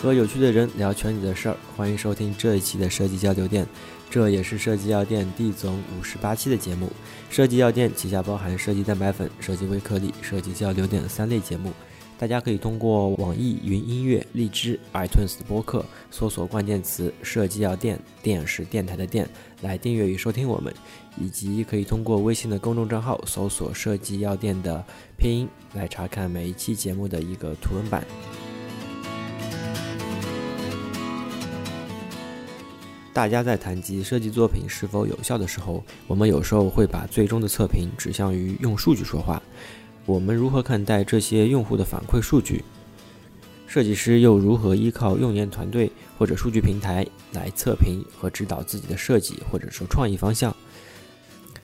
[0.00, 3.66] 和有趣的人聊圈里的事儿，欢迎收听这一期的设计交流店，
[4.08, 6.90] 这也是设计药店第总五十八期的节目。
[7.28, 11.70] 设计药店旗下包含设计蛋白粉、设计微颗粒、设计交流店三类节目，
[12.16, 19.28] 大家可以通过网易云音乐、荔枝、iTunes 播客搜索关键词“设计药店”，电是电台的电，
[19.60, 20.74] 来订阅与收听我们，
[21.18, 24.82] 以及可以通过微信的公众账号搜索“设计药店”的
[25.18, 28.02] 拼音来查看每一期节目的一个图文版。
[33.12, 39.42] 大家在谈及设计作品是否有效的时候，我们有时候会把最终的测评指向于用数据说话。
[40.06, 42.64] 我们如何看待这些用户的反馈数据？
[43.66, 50.54] 设计师又如何依靠用研团队或者数据平台来测评和指导自己的设计或者说创意方向？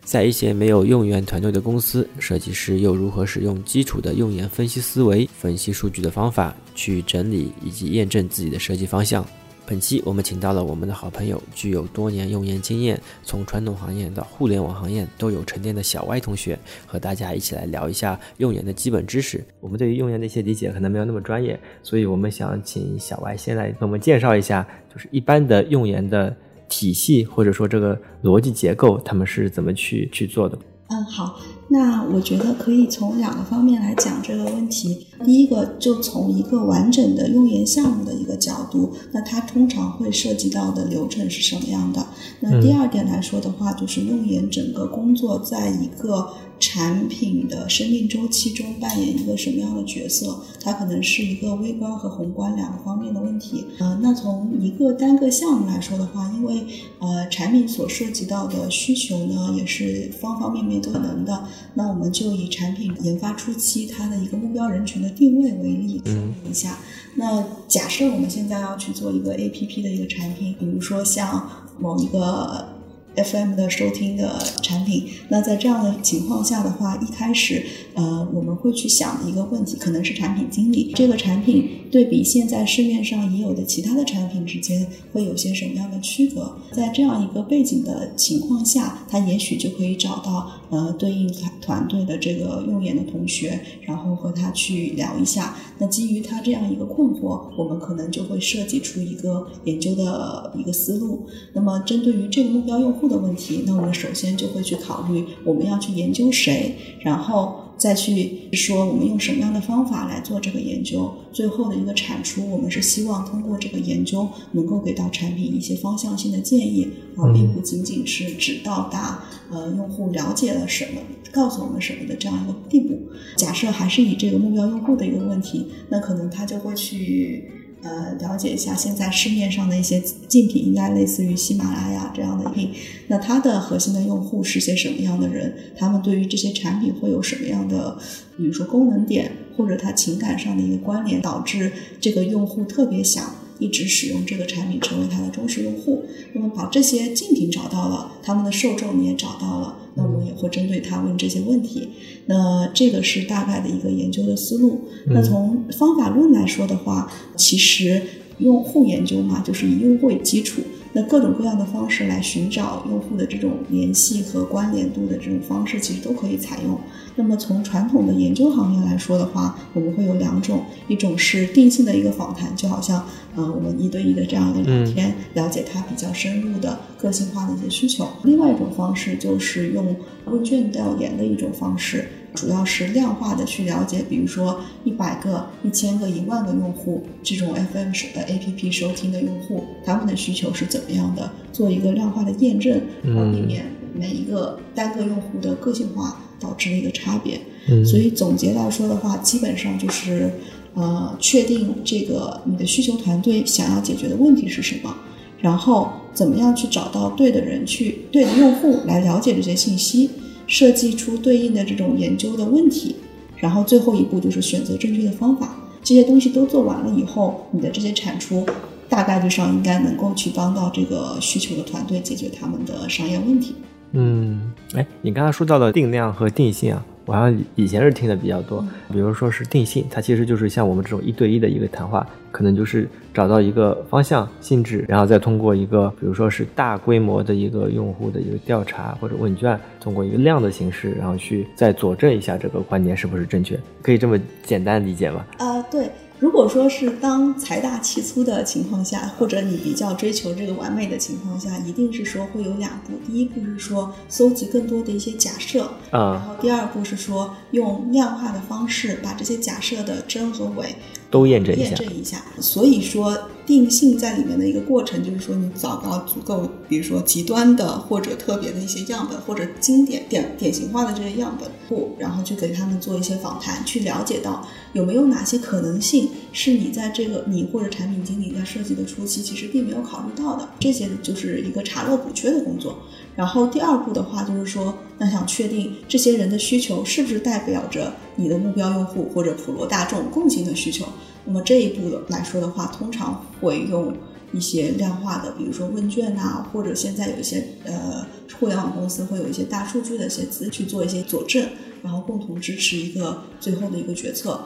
[0.04, 9.26] 在一些没有用研团队的公司，设计师又如何使用基础的用研分析思维、分析数据的方法去整理以及验证自己的设计方向？
[9.66, 19.44] 本期我们请到了我们的好朋友，具有多年用研经验，从传统行业到互联网行业都有沉淀的小歪同学，和大家一起来聊一下用研的基本知识。
[19.58, 26.34] 我们对于用研的一些理解可能没有那么专业，所以我们想请小歪先来给我们介绍一下，就是一般的用研的
[26.68, 30.56] 体系或者说这个逻辑结构，他们是怎么去去做的。
[30.90, 35.06] 嗯，好，那我觉得可以从两个方面来讲这个问题。
[35.24, 42.06] 第一个，就从一个完整的用研项目的一个角度，那它通常会涉及到的流程是什么样的？
[42.40, 46.28] 那第二点来说的话，就是用研整个工作在一个。
[46.58, 50.42] 产品的生命周期中扮演一个什么样的角色？
[50.60, 53.64] 它可能是一个微观和宏观两个方面的问题。
[53.78, 56.66] 呃，那从一个单个项目来说的话，因为
[56.98, 61.46] 呃产品所涉及到的需求呢，也是方方面面都可能的。
[61.74, 66.78] 那我们就以产品研发初期它的一个目标人群的定位为例说明一下。
[67.14, 72.75] 那假设我们现在要去做一个 APP 的一个产品，比如说像某一个。
[73.16, 77.64] FM 的收听的产品，那在这样的情况下的话，一开始，
[77.96, 86.56] 呃，我们会去想一个问题，可能是产品经理这个产品对比现在市面上已有的其他的产品之间会有些什么样的区隔？
[86.72, 95.56] 在这样一个背景的情况下，他也许就可以找到呃对应团团队的这个用研的同学，然后和他去聊一下。
[95.78, 101.26] 那基于他这样一个困惑，我们可能就会设计出一个研究的一个思路。
[101.54, 103.06] 那么针对于这个目标用户。
[103.06, 121.00] 的问题，那我们首先就会去考虑我们要去研究谁，然后再去说我们用什么样的方法来做这个研究，最后的一个产出，我们是希望通过这个研究能够给到产品一些方向性的建议，而并不仅仅是只到达呃用户了解了什么，
[121.32, 122.98] 告诉我们什么的这样一个地步。
[123.36, 127.50] 假设还是以这个目标用户的一个问题，那可能他就会去。
[127.82, 132.72] 呃，了解一下现在市面上的一些竞品，应该类似于喜马拉雅这样的品。
[133.08, 135.54] 那它的核心的用户是些什么样的人？
[135.76, 137.96] 他们对于这些产品会有什么样的，
[138.36, 141.70] 比如说功能点，或者他情感上的一个关联，导致
[142.00, 143.24] 这个用户特别想
[143.58, 146.04] 一直使用这个产品，成为他的忠实用户。
[146.32, 149.78] 那么把这些竞品找到了，他们的受众你也找到了。
[149.94, 151.88] 那我们也会针对他问这些问题，
[152.26, 154.82] 那这个是大概的一个研究的思路。
[155.06, 158.02] 那从方法论来说的话，其实
[158.38, 160.60] 用户研究嘛，就是以用户为基础。
[160.96, 166.80] 那各种各样的方式来寻找用户的这种联系和关联度的这种方式，其实都可以采用。
[167.16, 178.08] 那么从传统的研究行业来说的话，我们会有两种，一种是定性的一个访谈，就好像呃我们一对一的这样的聊天，了解他比较深入的个性化的一些需求。
[178.22, 182.08] 另外一种方式就是用问卷调研的一种方式。
[182.36, 191.28] 主要是量化的去了解，比如说一百个、一千个、一万个用户，这种 FM 的 APP 收听的用户，他们的需求是怎么样的？
[191.52, 193.64] 做一个量化的验证，而避免
[193.98, 197.40] 每一个单个用户的个性化导致的一个差别。
[197.84, 200.30] 所以总结来说的话，基本上就是，
[200.74, 204.94] 呃，确定这个你的需求团队想要解决的问题是什么，
[205.40, 210.10] 然后怎么样去找到对的人去对的用户来了解这些信息。
[210.46, 212.96] 设计出对应的这种研究的问题，
[213.36, 215.56] 然后最后一步就是选择正确的方法。
[215.82, 218.44] 这些东西都做完了以后，你的这些产出
[218.88, 223.54] 大概率上应该能够去帮到这个需求的团队解决他们的商业问题。
[223.92, 226.84] 嗯，哎，你刚才说到了定量和定性啊。
[227.06, 228.62] 我好像以前是听的比较多，
[228.92, 245.24] 比如说是定性，它其实就是像我们这种一对一的一个谈话，可能就是找到一个方向性质，然后再通过一个，比如说是大规模的一个用户的一个调查或者问卷，通过一个量的形式，然后去再佐证一下这个观点是不是正确，可以这么简单理解吗？
[245.38, 245.88] 啊，对。
[246.18, 252.94] 如果说是当财大气粗的情况下，或者你比较追求这个完美的情况下，一定是说会有两步。
[253.06, 260.74] 第一步是说搜集更多的一些假设，然啊，后第二步是说用量化的方式把这些假设的真和伪
[261.16, 261.74] 都验证一下。
[261.76, 262.22] 证一下。
[262.40, 282.78] 所以说定性在里面的一个过程，就是说你找到足够，比如说极端的或者特别的一些样本，或者经典典典型化的这些样本库，然后去给他们做一些访谈，去了解到有没有哪些可能性是你在这个你或者产品经理在设计的初期其实并没有考虑到的，这些就是一个查漏补缺的工作。
[283.16, 290.86] 然后第二步的话，就是说，那想确定这些人的需求是不是代表着你的目标用户或者普罗大众共性的需求。
[291.24, 293.92] 那么这一步来说的话，通常会用
[294.32, 298.06] 一些量化的，比如说问卷啊，或者现在有一些呃
[298.38, 301.44] 互联网公司会有一些大数据的一些资去做一些佐证，
[301.82, 304.38] 然后共同支持一个最后的一个决策。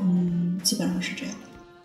[0.00, 1.34] 嗯，基本上是这样。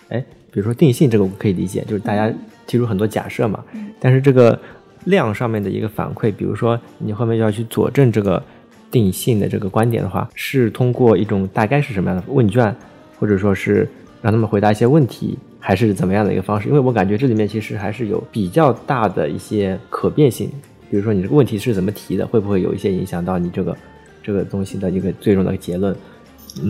[0.10, 0.20] 哎，
[0.52, 2.34] 比如说定性这个我可以理解，就是大家
[2.68, 4.60] 提出很多假设嘛，嗯但是这个
[5.06, 8.42] 量上面的一个反馈，比如说你后面要去佐证这个
[8.90, 12.76] 定性的这个观点的话，是通过一种大概是什么样的问卷，
[13.20, 13.88] 或者说是
[14.22, 16.68] 让他们回答一些问题，还是怎么样的一个方式？
[16.68, 20.50] 因为我感觉这里面其实还是有比较大的一些可变性，
[20.90, 23.76] 比如说你这个问题是怎么提的，会不会有一些影响到你这个
[24.22, 25.96] 这个东西的一个最终的结论？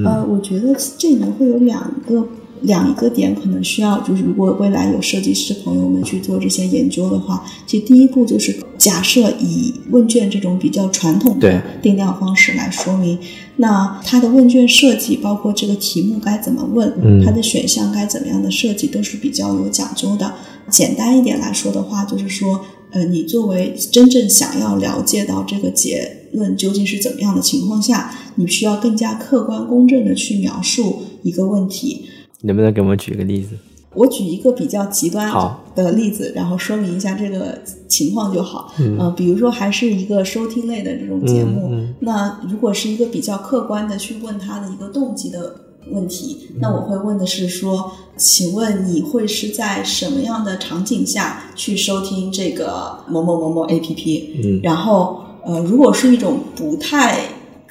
[0.05, 2.25] 呃，我觉得这里面会有两个
[2.61, 13.17] 两个点，可能需要就是如果未来有设计师朋友们去做这些研究的话，其实第一步就是假设以问卷这种比较传统的定量方式来说明，
[13.57, 20.33] 那它的问卷设计，包括这个题目该怎么问，嗯它的选项该怎么样的设计，都是比较有讲究的。
[20.69, 22.61] 简单一点来说的话，就是说，
[22.91, 32.05] 呃，你作为真正想要了解到这个结论究竟是怎么样的情况下，你需要更加客观公正的去描述一个问题。
[32.43, 33.55] 能不能给我们举个例子？
[33.93, 35.29] 我举一个比较极端
[35.75, 37.59] 的例子，然后说明一下这个
[37.89, 38.73] 情况就好。
[38.79, 45.55] 嗯呃，比如说还是一个收听类的这种节目，嗯嗯那如果是一个比较客观的去问他的一个动机的
[45.91, 54.23] 问题，嗯那我会问的是说，请问你会是在什么样的场景下去收听这个某某某某 APP？
[54.41, 57.19] 嗯然后呃，如果是一种不太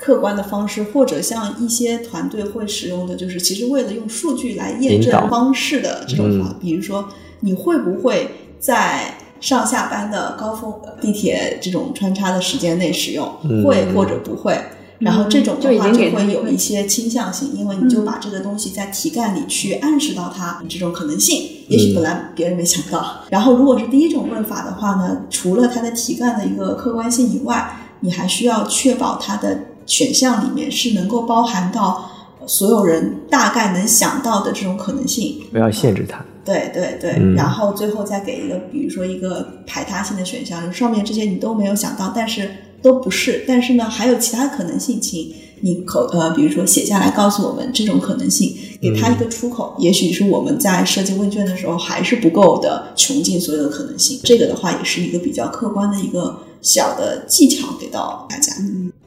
[0.01, 7.09] 客观的方式，或者像一些团队会使用的，就是其实为了用数据来验证方式的这种方，嗯比如说
[7.41, 14.59] 你会不会在上下班的高峰呃地铁这种穿插的时间内使用，嗯会或者不会。
[15.01, 23.25] 然后这种的话就会有一些倾向性，因为你就把这个东西在题干里去暗示到它这种可能性，也许本来别人没想到。
[23.31, 29.59] 然后如果是第一种问法的话呢，除了它的题干的一个客观性以外，你还需要确保它的
[29.91, 32.09] 选项里面是能够包含到
[32.47, 35.43] 所有人大概能想到的这种可能性。
[35.51, 36.25] 不要限制它。
[36.43, 42.51] 对对对，嗯然后最后再给一个，比如说一个排他性的选项，就是上面这些你都没有想到，但是
[42.81, 49.77] 都不是，但是呢还有其他可能性，请你口呃，比如说写下来告诉我们这种可能性，给他一个出口。
[49.79, 54.19] 也许是我们在设计问卷的时候还是不够的，穷尽所有的可能性。
[54.25, 58.53] 这个的话也是一个比较客观的一个小的技巧给到大家。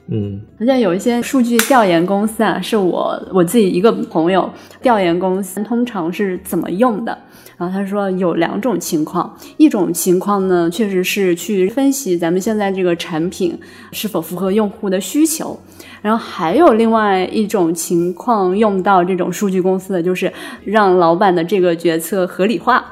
[0.09, 4.47] 嗯而且有一些数据调研公司啊，是我我自己一个朋友
[4.81, 7.17] 调研公司，通常是怎么用的？
[7.57, 13.57] 然后他说有两种情况，一种情况呢，确实是去分析咱们现在这个产品
[13.91, 15.57] 是否符合用户的需求，
[16.01, 20.31] 然后还有另外一种情况用到这种数据公司的，就是
[20.65, 22.83] 让老板的这个决策合理化，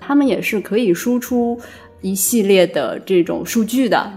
[0.00, 1.60] 他们也是可以输出
[2.04, 4.12] 一系列的这种数据的，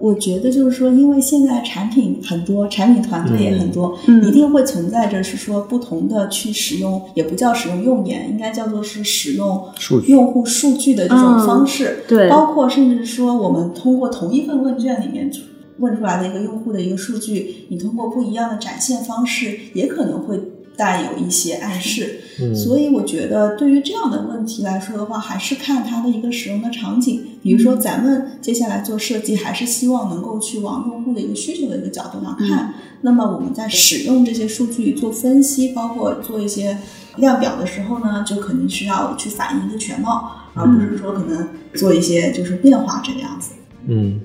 [0.00, 11.98] 我觉得就是说，因为现在产品很多，产品团队也很多，嗯一定会存在着是说不同的去使用，也不叫使用用眼，应该叫做是使用数据用户数据的这种方式。
[12.08, 15.30] 对包括甚至说我们通过同一份问卷里面
[15.78, 20.40] 问出来的一个用户的一个数据，你通过不一样的展现方式，也可能会
[20.76, 22.22] 带有一些暗示。
[22.38, 27.24] 嗯所以我觉得对于这样的问题来说的话，还是看它的一个使用的场景。
[27.42, 32.74] 比如说，咱们接下来做设计，还是希望能够去往用户的一个需求的一个角度上看。
[33.02, 36.76] 那么我们在使用这些数据做分析，包括做一些
[37.16, 43.52] 量表的时候呢，就肯定是要去反映一个全貌，而不是说可能做一些就是变化这个样子。
[43.86, 44.20] 嗯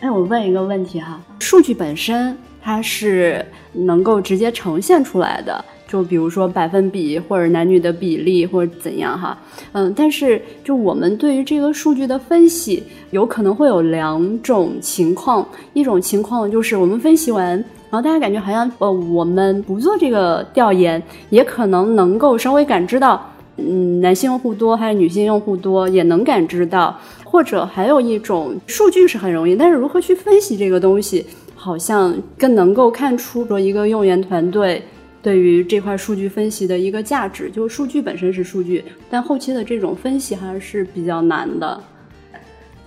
[0.00, 9.36] 哎，我问一个问题哈，数据本身它是能够直接呈现出来的，就比如说百分比或者男女的比例或者怎样哈，
[9.72, 12.80] 嗯，但是就我们对于这个数据的分析，
[13.10, 17.56] 有可能会有两种情况，一种情况就是我们分析完，
[17.90, 23.20] 然后大家感觉好像呃我们不做这个调研，也可能能够稍微感知到，
[23.56, 34.80] 嗯，男性用户多还是女性用户多，也能感知到，或者还有一种数据是很容易，但是如何去分析这个东西，好像更能够看出说一个用研团队。
[35.22, 41.82] 对于这块数据分析的一个价值，就是数据本身是数据，但后期的这种分析还是比较难的。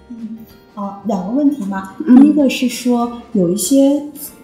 [0.09, 0.39] 嗯，
[0.73, 1.95] 好，两个问题嘛。
[2.05, 4.03] 第一个是说，有一些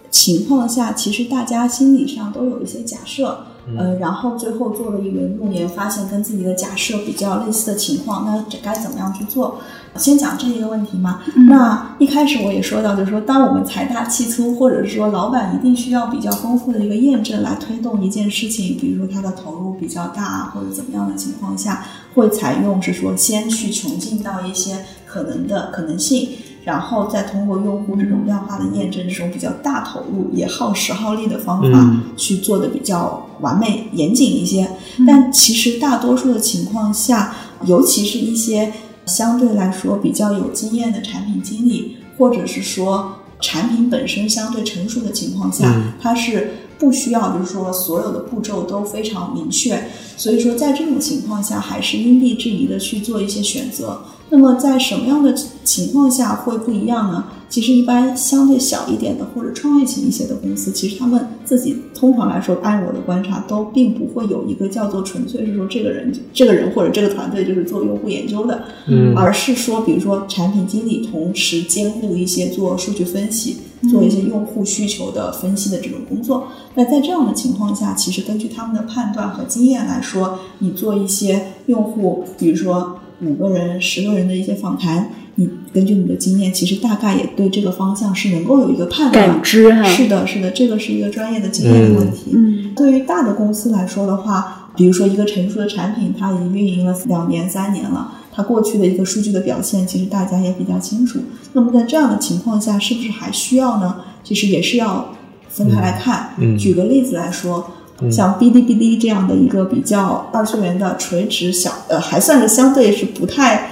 [0.10, 3.46] 情况下，其实大家心理上都有一些假设，
[3.77, 9.60] 呃，然后最后做了一轮用研，发现跟自己的假设比较类似的情况，那该怎么样去做？
[9.96, 11.22] 先讲这一个问题嘛。
[11.48, 26.29] 那一开始我也说到，就是说，当我们财大气粗，或者是说老板一定需要比较丰富的一个验证来推动一件事情，比如说他的投入比较大或者怎么样的情况下，会采用是说先去穷尽到一些可能的可能性，
[26.63, 34.69] 然后再通过用户这种量化的验证，这种比较大投入也耗时耗力的方法去做的比较完美严谨一些。
[35.05, 38.72] 但其实大多数的情况下，尤其是一些。
[39.10, 49.89] 相对来说比较有经验的产品经理，或者是说产品本身相对成熟的情况下，它是不需要，就是说所有的步骤都非常明确。
[50.16, 54.01] 所以说，在这种情况下，还是因地制宜的去做一些选择。
[54.30, 55.34] 那么，在什么样的
[55.64, 57.26] 情况下会不一样呢？
[57.50, 73.58] 其实，一般相对小一点的或者创业型一些的公司，其实他们自己通常来说，按我的观察，都并不会有一个叫做纯粹是说这个人、这个人或者这个团队就是做用户研究的，嗯，而是说，比如说产品经理同时兼顾一些做数据分析、
[73.90, 76.50] 做一些用户需求的分析的这种工作。
[76.76, 85.12] 那在这样的情况下，其实根据他们的判断和经验来说，你做一些用户，比如说五个人、十个人的一些访谈。
[85.36, 89.26] 你根据你的经验，其实大概也对这个方向是能够有一个判断。
[89.26, 92.32] 感知哈，是的，是的，这个是一个专业的经验的问题。
[92.34, 101.20] 嗯，对于大的公司来说的话，比如说一个成熟的产品，它已经运营了两年、三年了，它过去的一个数据的表现，其实大家也比较清楚。
[101.54, 103.96] 那么在这样的情况下，是不是还需要呢？
[104.22, 105.14] 其实也是要
[105.48, 106.32] 分开来看。
[106.38, 107.72] 嗯，举个例子来说，
[108.12, 113.72] 像哔哩哔哩这样的一个比较二次元的垂直小，呃，还算是相对是不太。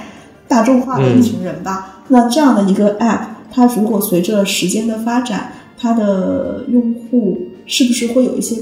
[0.50, 3.20] 大众化的一群人吧，那这样的一个 app，
[3.52, 8.56] 它如果随着时间的发展，它的用户是不是会有一些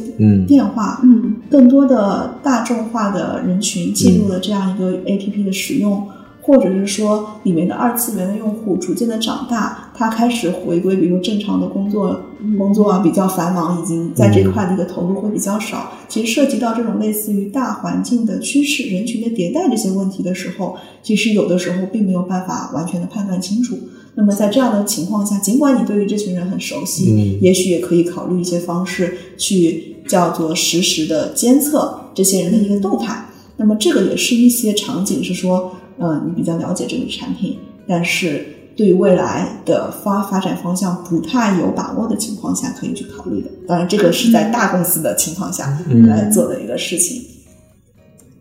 [0.48, 0.98] 变化？
[1.04, 6.08] 嗯，更多的大众化的人群进入了这样一个 app 的使用。
[6.46, 12.20] 或者是说，里面的二次元的用户逐渐的长大，他开始回归，比如正常的工作，
[12.56, 15.90] 工作啊比较繁忙，已经在这块的一个投入会比较少。
[16.06, 23.76] 其实涉及到这种类似于大环境的趋势、人群的迭代这些问题的时候，其实有的时候并没有办法完全的判断清楚。
[24.14, 33.26] 那么在这样的情况下，尽管你对于这群人很熟悉，也许也可以考虑一些方式去叫做实时的监测这些人的一个动态。
[33.56, 35.72] 那么这个也是一些场景是说。
[35.98, 43.48] 嗯，你比较了解这个产品，但是对于未来的发发展方向不太有把握的情况下，可以去考虑的。
[43.66, 47.22] 当然，这个是在大公司的情况下来做的一个事情。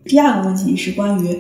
[0.04, 1.40] 第二个问题是关于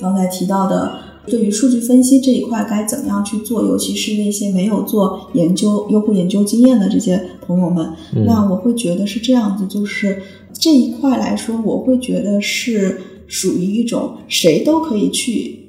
[0.00, 0.92] 刚才提到的，
[1.26, 7.92] 对于数据分析这一块该怎么样去做，尤其是那些没有做研究、用户研究经验的这些朋友们，
[8.24, 13.00] 那我会觉得是这样子，就是这一块来说，我会觉得是。
[13.26, 15.68] 属于一种谁都可以去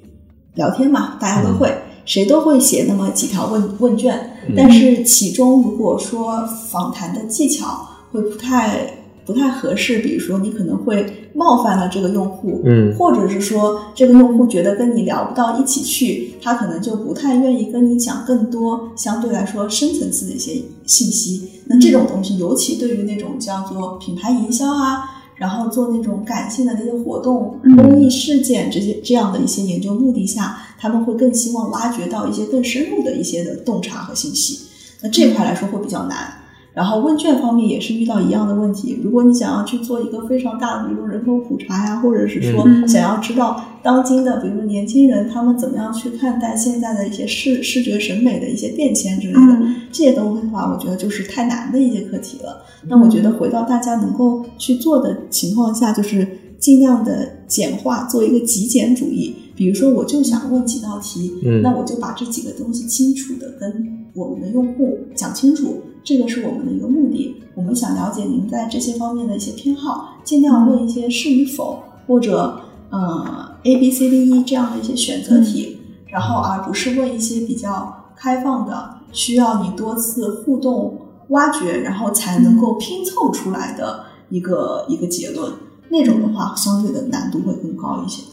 [0.55, 1.71] 聊天嘛，大家都会，
[2.05, 8.93] 谁都会写那么几条问问卷，但是其中如果说访谈的技巧会不太
[9.25, 21.49] 不太合适，比如说你可能会冒犯了这个用户，嗯，或者是说这个用户觉得跟你聊不到一起去，他可能就不太愿意跟你讲更多相对来说深层次的一些信息。
[21.65, 25.16] 那这种东西，尤其对于那种叫做品牌营销啊。
[25.37, 34.67] 然后做那种感性的那些活动、公益事件这些这样的一些研究目的下，他们会更希望挖掘到一些更深入的一些的洞察和信息。
[35.01, 36.36] 那这块来说会比较难。
[36.77, 38.99] 然后问卷方面也是遇到一样的问题。
[39.03, 49.57] 如果你想要去做一个非常大的，比如人口普查呀，或者是说想要知道当今的，比如说年轻人他们怎么样去看待现在的一些视视觉审美的一些变迁之类的
[49.91, 52.61] 这些东西的话，我觉得就是太难的一些课题了。
[52.87, 56.27] 那我觉得回到大家能够去做的情况下，就是
[56.59, 59.35] 尽量的简化，做一个极简主义。
[59.55, 65.81] 比如说，我就想问几道题，那我就把这几个东西清楚的跟我们的用户讲清楚。
[66.07, 67.35] 这个是我们的一个目的。
[67.53, 80.97] 我们想了解您在这些方面的一些偏好，尽量问一些是与否或者呃 A B C D E 这样的一些选择题，然后而不是问一些比较开放的，需要你多次互动
[81.27, 85.51] 挖掘，然后才能够拼凑出来的一个一个结论。
[85.89, 88.23] 那种的话，相对的难度会更高一些。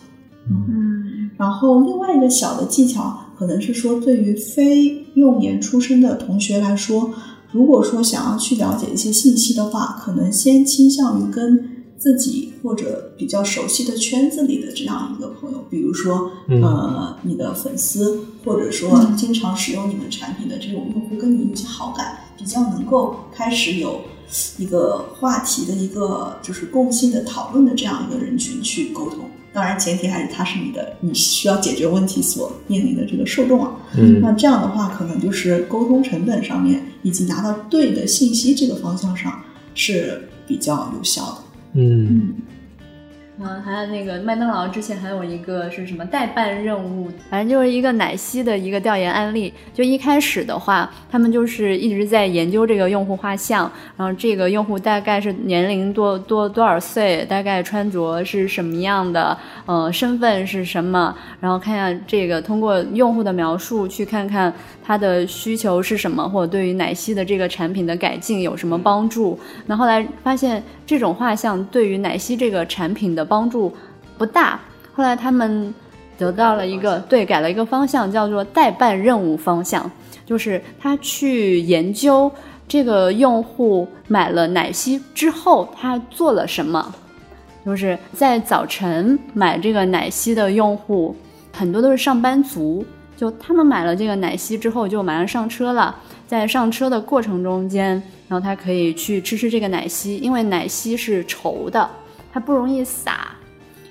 [0.49, 7.11] 嗯然后另外一个小的技巧，可能是说对于非用研出身的同学来说，
[7.55, 24.01] 如果说想要去了解一些信息的话，可能先倾向于跟自己或者比较熟悉的圈子里的这样一个朋友，比如说嗯呃你的粉丝，或者说经常使用你们产品的这种用户，跟你有些好感，比较能够开始有
[24.59, 29.21] 一个话题的一个就是共性的讨论的这样一个人群去沟通。
[29.55, 33.71] 当然，前提还是它是你的你需要解决问题所面临的这个受众啊。
[33.97, 39.41] 嗯那这样的话，可能就是沟通成本上面以及拿到对的信息这个方向上
[39.77, 41.37] 是比较有效的。
[41.75, 42.35] 嗯嗯，
[43.37, 49.53] 嗯还有那个麦当劳之前还有一个是什么代办任务，反正就是一个奶昔的一个调研案例。
[49.73, 59.37] 就一开始的话，他们就是一直在研究这个用户画像，然后这个用户大概是年龄多多多少岁，大概穿着是什么样的，
[59.67, 64.53] 呃，身份是什么，然后看一下这个通过用户的描述去看看
[64.85, 69.37] 他的需求是什么，或者对于奶昔的这个产品的改进有什么帮助。
[69.67, 73.73] 那后来发现这种画像对于奶昔这个产品的帮助
[74.19, 74.61] 不大，
[74.93, 75.75] 后来他们
[76.17, 79.91] 得到了一个对改了一个方向，叫做代办任务方向，
[80.27, 82.31] 就是他去研究
[82.69, 86.95] 这个用户买了奶昔之后他做了什么，
[87.65, 91.17] 就是在早晨买这个奶昔的用户
[91.53, 92.85] 很多都是上班族。
[93.17, 95.95] 就他们买了这个奶昔之后，就马上上车了。
[96.27, 98.03] 在上车的过程中间，
[98.35, 101.89] 然后他可以去吃吃这个奶昔，因为奶昔是稠的，
[102.33, 103.29] 它不容易洒，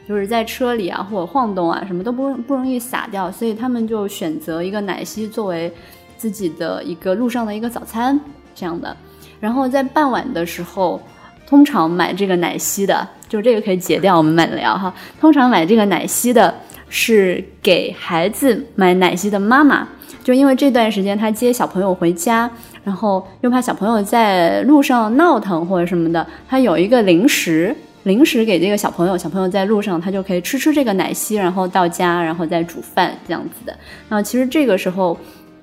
[0.06, 5.72] 就是在车里啊或者晃动啊什么都不不容易洒掉，所以他们就选择一个奶昔作为
[6.18, 8.20] 自己的一个路上的一个早餐
[8.54, 8.94] 这样的。
[9.40, 11.02] 然后在傍晚的时候，
[11.48, 14.94] 通常买这个奶昔的，就这个可以解掉，我们慢聊哈。
[15.22, 16.54] 通常买这个奶昔的
[16.90, 19.88] 是给孩子买奶昔的妈妈。
[20.22, 22.50] 就因为这段时间他接小朋友回家，
[22.84, 33.76] 然后又怕小朋友在路上闹腾或者什么的，他有一个零食，零食给这个小朋友，小朋友在路上他就可以吃吃这个奶昔，然后到家然后再煮饭这样子的。
[34.10, 35.18] 那其实这个时候。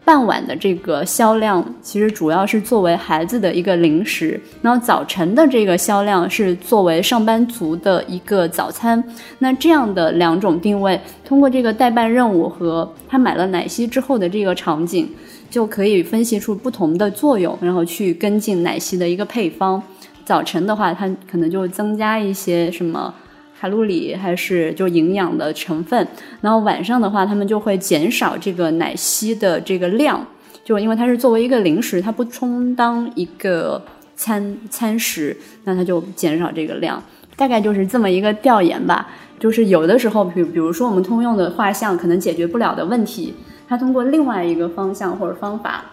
[0.05, 9.03] 傍晚的这个销量其实主要是作为孩子的一个零食，然后早晨的这个销量是作为上班族的一个早餐。
[9.39, 15.09] 那这样的两种定位，通过这个代办任务和他买了奶昔之后的这个场景，
[15.49, 19.81] 就可以分析出不同的作用，然后去跟进奶昔的一个配方。
[20.25, 23.15] 早晨的话，它可能就增加一些什么。
[23.61, 26.09] 卡路里还是就营养的成分，
[26.41, 30.27] 然后晚上的话，他们就会减少这个奶昔的这个量，
[30.65, 33.85] 就因为它是作为一个零食，它不充当一个
[34.17, 37.03] 餐餐食，那它就减少这个量，
[37.37, 39.07] 大概就是这么一个调研吧。
[39.39, 43.35] 就是有的时候，比比如说我们通用的画像可能解决不了的问题，
[43.69, 45.85] 它通过另外一个方向或者方法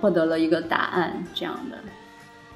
[0.00, 1.78] 获得了一个答案，这样的。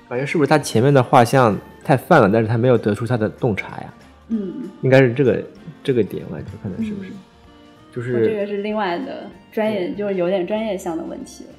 [0.09, 3.85] 感觉是不是他前面的画像太泛了，但是他没有得出他的洞察呀？
[4.29, 5.43] 嗯，应该是这个
[5.83, 7.11] 这个点，我感觉可能是不是？
[7.95, 11.51] 就是这个是另外的专业，就是有点专业性的问题了。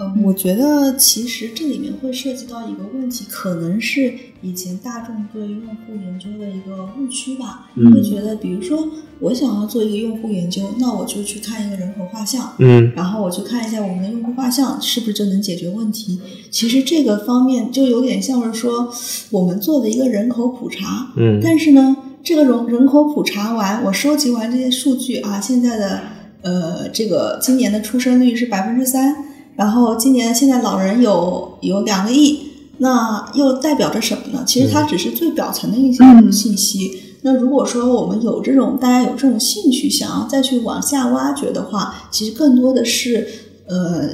[0.00, 7.68] 嗯，我觉得其实这里面会涉及到一个问题，可能是以前大众对用户研究的一个误区吧。
[7.74, 16.20] 嗯会觉得，比如说我想要做一个用户研究，那我就去看一个人口画像，嗯然后我去看一下我们的用户画像是不是就能解决问题。
[16.50, 18.92] 其实这个方面就有点像是说
[19.30, 26.00] 我们做的一个人口普查，嗯但是呢，这个人人口普查完，我收集完这些数据啊，现在的
[26.42, 29.14] 呃这个今年的出生率是百分之三，
[29.56, 32.40] 然后今年现在老人有有两个亿，
[32.78, 34.44] 那又代表着什么呢？
[34.46, 36.90] 其实它只是最表层的一些嗯信息。
[37.22, 43.28] 那如果说我们有这种大家有这种兴趣，想要再去往下挖掘的话，其实更多的是
[43.68, 44.08] 呃，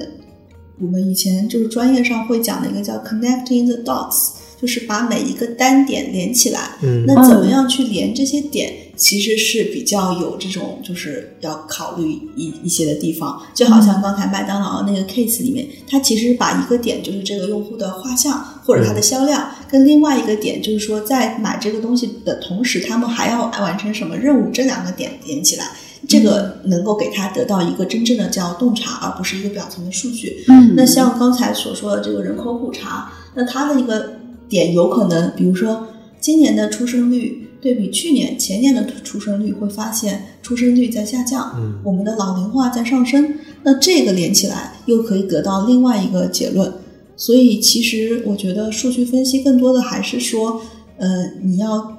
[0.81, 6.73] 我们以前就是专业上会讲的一个叫 connecting the dots，就是把每一个单点连起来。
[6.83, 13.41] 嗯那怎么样去连这些点，其实是比较有这种就是要考虑一一些的地方。
[13.55, 25.71] 就好像刚才麦当劳那个 case 里面，它其实把一个点就是这个用户的画像或者它的销量，跟另外一个点就是说在买这个东西的同时，他们还要完成什么任务，这两个点连起来。
[26.09, 30.45] 这个能够给他得到一个真正的叫洞察，而不是一个表层的数据。
[30.47, 34.13] 嗯那像刚才所说的这个人口普查，那它的一个
[34.49, 35.89] 点有可能，比如说
[36.21, 43.35] 今年的出生率对比去年、前年的出生率，会发现出生率在下降，嗯我们的老龄化在上升。
[43.63, 46.73] 那这个连起来，又可以得到另外一个结论。
[47.17, 50.61] 所以，其实我觉得数据分析更多的还是说，
[50.99, 51.97] 呃，你要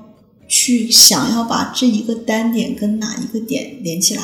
[0.48, 4.22] 去想要把这一个单点跟哪一个点连起来。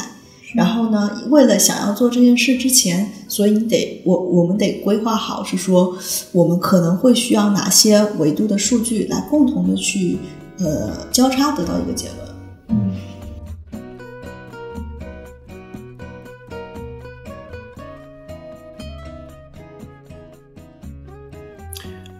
[0.54, 5.98] 然后呢，为了想要做这件事之前，所以你得我我们得规划好，是说
[6.32, 10.20] 我们可能会需要哪些维度的数据来共同的去
[10.64, 12.20] 呃交叉得到一个结论。
[12.70, 12.96] 嗯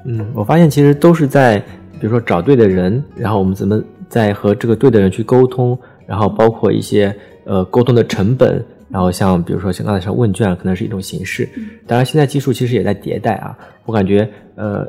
[0.06, 1.58] 嗯，我发现其实都是在，
[1.94, 11.48] 比如说找对的人，然后我们怎么在和这个对的人去沟通，然后包括一些呃沟通的成本，然后像比如说像刚才像问卷，可能是一种形式。
[11.88, 14.86] 当然，现在技术其实也在迭代啊，我感觉呃，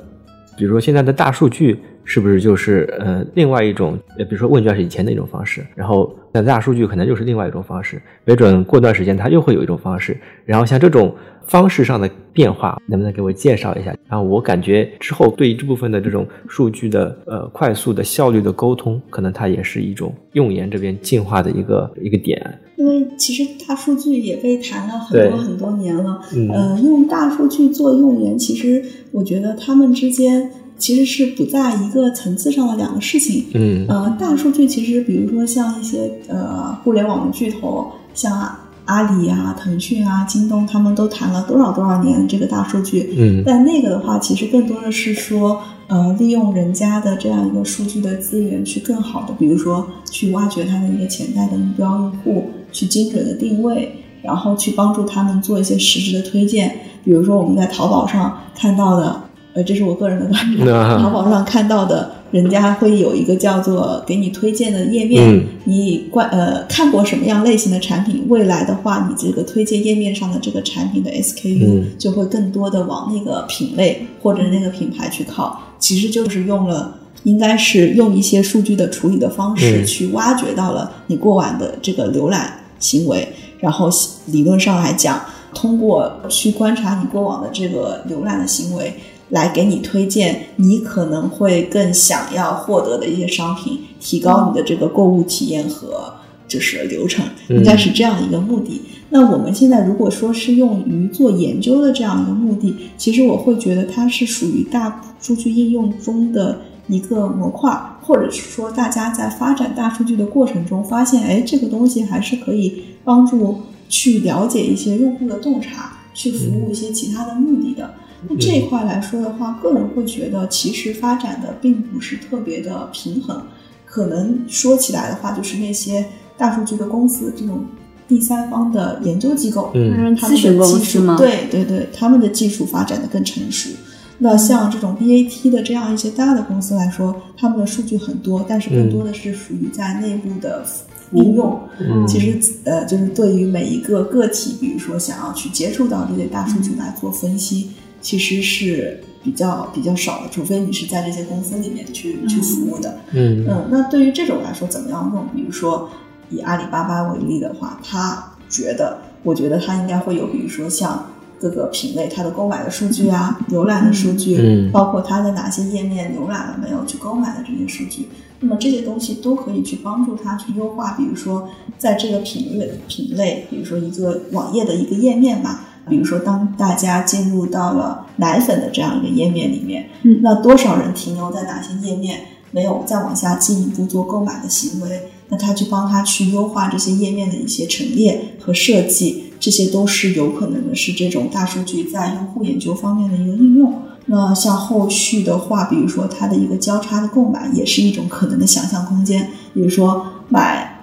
[0.57, 11.15] 比如说现在的大数据是不是就是呃另外一种，呃比如说问卷是以前的一种方式，然后那大数据可能又是另外一种方式，没准过段时间它又会有一种方式，然后像这种
[11.47, 13.95] 方式上的变化，能不能给我介绍一下？
[14.09, 22.61] 然后我感觉之后对于这部分的这种数据的呃快速的效率的沟通，可能它也是一种用研这边进化的一个一个点。
[22.77, 33.47] 因为其实大数据也被谈了很多很多年了，嗯呃，用大数据做用研，其实我觉得他们之间其实是不在一个层次上的两个事情。
[33.55, 56.77] 嗯呃，大数据其实比如说像一些呃互联网的巨头，像阿里啊、腾讯啊、京东，他们都谈了多少多少年这个大数据，嗯但那个的话，其实更多的是说，呃，利用人家的这样一个数据的资源，去更好的，比如说去挖掘他的一个潜在的目标用户，去精准的定位，然后去帮助他们做一些实质的推荐。
[57.05, 59.19] 比如说我们在淘宝上看到的，
[59.55, 60.99] 呃，这是我个人的观察，啊。
[61.03, 65.45] 淘宝上看到的，人家会有一个叫做给你推荐的页面，嗯。
[65.65, 71.87] 你关呃看过什么样类型的产品，未来的话，你这个推荐页面上的这个产品的 SKU、嗯。
[71.99, 76.99] 就会更多的往那个品类或者那个品牌去靠，其实就是用了。
[77.23, 79.87] 应该是用一些数据的处理的方式嗯。
[79.87, 83.27] 去挖掘到了你过往的这个浏览行为，
[83.61, 83.89] 然后
[84.27, 85.19] 理论上来讲，
[85.55, 88.93] 通过去观察你过往的这个浏览的行为，
[89.35, 96.15] 来给你推荐你可能会更想要获得的一些商品，提高你的这个购物体验和
[96.47, 98.81] 就是流程，嗯应该是这样一个目的。
[99.11, 117.93] 那我们现在如果说是用于做研究的这样一个目的，其实我会觉得它是属于大数据应用中的一个模块，或者是说大家在发展大数据的过程中发现，哎，这个东西还是可以帮助去了解一些用户的洞察，去服务一些其他的目的的。
[118.29, 123.43] 那这一块来说的话，个人会觉得其实发展的并不是特别的平衡。
[123.87, 126.05] 可能说起来的话，就是那些
[126.37, 127.65] 大数据的公司这种
[128.09, 133.71] 第三方的研究机构，嗯他们的技术对对对，他们的技术发展的更成熟。
[134.19, 140.65] 那像这种 BAT 的这样一些大的公司来说，他们的数据很多，但是更多的是属于在内部的
[141.13, 141.61] 应用。
[141.81, 147.71] 嗯其实呃，就是对于每一个个体，比如说想要去接触到这些大数据来做分析，
[148.05, 152.99] 其实是比较比较少的，除非你是在这些公司里面去去服务的。
[153.13, 155.27] 嗯嗯，那对于这种来说，怎么样用？
[155.35, 155.89] 比如说
[156.29, 161.07] 以阿里巴巴为例的话，他觉得，我觉得他应该会有，比如说像
[161.41, 168.09] 各个品类它的购买的数据啊、浏览的数据，嗯包括它的哪些页面浏览了没有、去购买的这些数据。
[168.41, 175.65] 那么这些东西都可以去帮助他去优化，比如说在这个品类品类，比如说一个网页的一个页面吧。
[175.89, 182.21] 比如说，当大家进入到了奶粉的这样一个页面里面，嗯那多少人停留在哪些页面，
[182.51, 193.83] 没有再往下进一步做购买的行为，那他去帮他去优化这些页面的一些陈列和设计，这些都是有可能的是这种大数据在用户研究方面的一个应用。
[194.07, 199.31] 那像后续的话，比如说它的一个交叉的购买，也是一种可能的想象空间。
[199.55, 200.74] 比如说买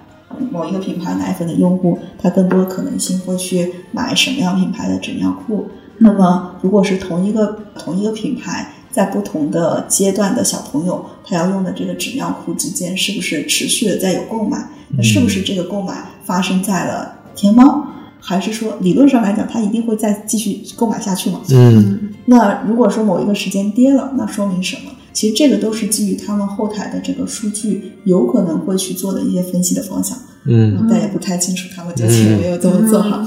[0.50, 5.68] 某一个品牌奶粉的用户，他更多可能性会去买什么样品牌的纸尿裤。
[5.98, 14.68] 那么，如果是同一个同一个品牌，在不同的阶段的小朋友，他要用的这个纸尿裤之间，是不是持续的在有购买？
[14.96, 17.86] 那是不是这个购买发生在了天猫？
[18.24, 21.40] 还是说理论上来讲，他一定会再继续购买下去嘛？
[21.50, 24.92] 嗯那如果说某一个时间跌了，那说明什么？
[25.12, 30.16] 其实这个都是基于他们后台的这个数据，有可能会去做的一些分析的方向。
[30.44, 33.18] 嗯但也不太清楚他们究竟有没有这么做好。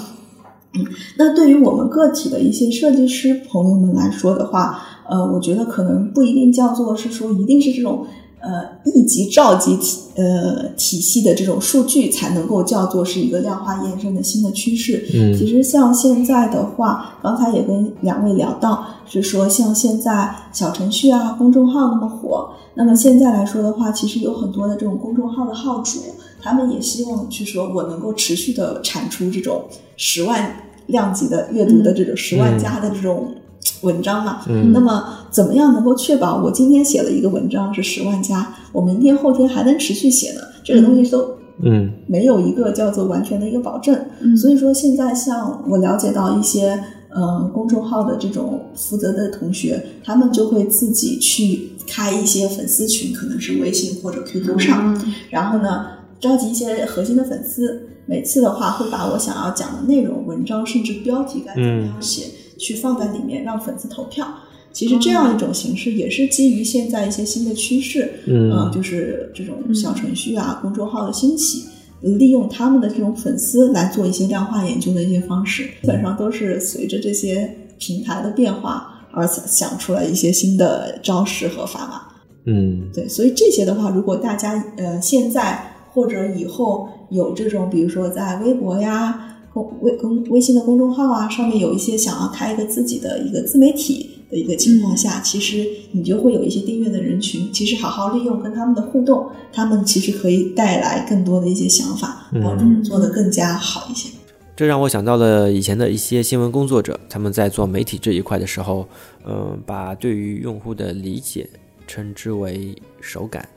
[0.74, 0.86] 嗯，
[1.18, 8.08] 那对于我们个体的一些设计师朋友们来说的话，呃，我觉得可能不一定叫做是说一定是这种
[8.40, 15.06] 呃一级召集体呃体系的这种数据才能够叫做是一个量化验证的新的趋势。
[15.14, 15.36] 嗯。
[15.38, 26.00] 其实像现在的话，刚才也跟两位聊到，是说像现在小程序啊、公众号那么火，那么现在来说的话，其实有很多的这种公众号的号主，
[26.42, 29.64] 他们也希望去说我能够持续的产出这种
[29.98, 30.56] 十万
[30.88, 33.34] 量级的阅读的这种十万加的这种
[33.82, 34.42] 文章嘛。
[34.48, 40.42] 嗯那么怎么样能够确保我今天写了一个文章是十万加，我明天后天还能持续写呢？
[40.64, 43.98] 这个东西都嗯没有一个叫做完全的一个保证。
[44.22, 55.86] 嗯所以说现在像我了解到一些呃公众号的这种负责的同学，他们就会自己去开一些粉丝群，可能是微信或者 QQ 上，嗯然后呢
[56.20, 62.26] 召集一些核心的粉丝，每次的话会把我想要讲的内容、文章甚至标题该怎么样写，
[62.66, 64.28] 去放在里面让粉丝投票。
[64.74, 71.64] 其实这样一种形式也是基于现在一些新的趋势，嗯呃，就是这种小程序啊、公众号的兴起，
[72.02, 82.02] 利用他们的这种粉丝来做一些量化研究的一些方式，基本上都是随着这些平台的变化而想想出来一些新的招式和法码。
[82.46, 97.50] 嗯对，所以这些的话，如果大家呃现在或者以后有这种，比如说在微博呀、公微公微信的公众号啊上面有一些想要开一个自己的一个自媒体的一个情况下，其实你就会有一些订阅的人群。
[97.54, 104.10] 其实好好利用跟他们的互动，他们其实可以带来更多的一些想法，帮助你做得更加好一些。
[104.58, 108.86] 这让我想到了以前的一些新闻工作者，他们在做媒体这一块的时候，
[109.26, 111.50] 嗯、把对于用户的理解
[111.88, 113.48] 称之为手感，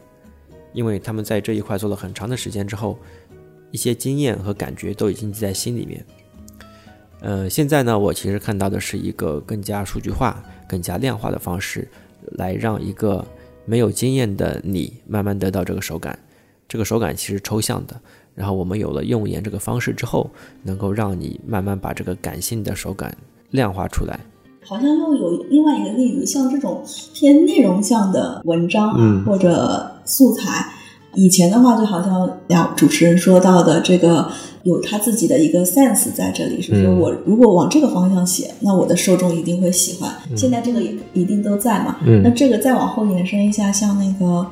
[0.72, 2.96] 因为他们在这一块做了很长的时间之后，
[3.70, 6.04] 一些经验和感觉都已经记在心里面。
[7.20, 11.88] 呃，现在呢，我其实看到的是一个更加数据化、更加量化的方式，
[12.32, 13.26] 来让一个
[13.64, 16.18] 没有经验的你慢慢得到这个手感。
[16.68, 18.00] 这个手感其实抽象的，
[18.34, 20.30] 然后我们有了用眼这个方式之后，
[20.62, 23.16] 能够让你慢慢把这个感性的手感
[23.50, 24.20] 量化出来。
[24.64, 30.70] 好像又有另外一个例子，像这种偏内容向的文章啊，嗯或者素材，
[31.14, 34.30] 以前的话就好像两主持人说到的这个
[34.62, 40.12] 有他自己的一个 sense 在这里，是说嗯我如果往这个方向写，那我的受众一定会喜欢。
[40.36, 44.46] 现在这个也一定都在嘛，嗯那这个再往后延伸一下，像那个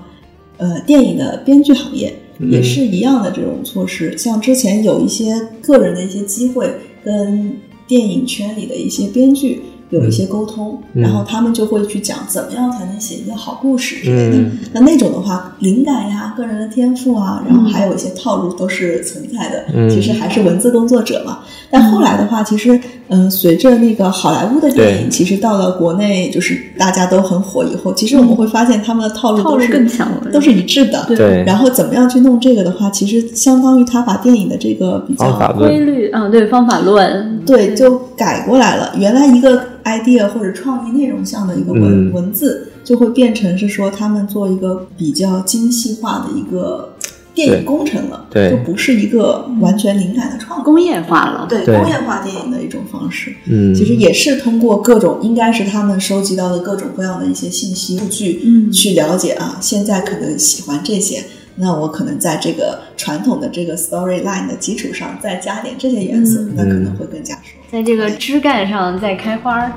[0.56, 2.14] 呃电影的编剧行业。
[2.38, 6.70] 也是一样的这种措施，像之前有一些个人的一些机会，
[7.02, 7.50] 跟
[7.88, 11.02] 电影圈里的一些编剧有一些沟通，嗯。
[11.02, 14.36] 然后他们就会去讲怎么样才能写一个好故事之类的。
[14.38, 14.58] 嗯。
[14.72, 19.64] 那那种的话，灵感呀、个人的天赋啊，然后还有一些套路都是存在的。
[19.74, 19.88] 嗯。
[19.88, 21.40] 其实还是文字工作者嘛。
[21.70, 22.74] 但后来的话，其实
[23.08, 31.04] 嗯、呃随着那个好莱坞的电影，其实到了国内就是大家都很火以后，其实我们会发现他们的套路都是更强了都是一致的。
[31.08, 31.44] 对。
[31.44, 38.92] 然后怎么样去弄这个的话，其实相当于他把电影的这个比较规律，嗯，对，方法论，对，就改过来了。
[38.98, 42.12] 原来一个 idea 或者创意内容项的一个文、嗯。
[42.12, 46.94] 文字，就会变成是说他们做一个比较精细化的一个
[47.34, 48.50] 电影工程了，对。
[48.50, 50.64] 就不是一个完全灵感的创作。
[50.64, 51.46] 工业化了。
[51.48, 51.76] 对对。
[51.78, 58.72] 工业化电影的一种方式，嗯，其实也是通过各种，应该是他们收集到的各种各样的一些信息数据，嗯。
[58.72, 61.22] 去了解啊，现在可能喜欢这些，
[61.58, 67.72] 那我可能在这个传统的这个 storyline 的基础上再加点这些元素，嗯那可能会更加舒服。
[67.72, 69.72] 在这个枝干上再开花儿。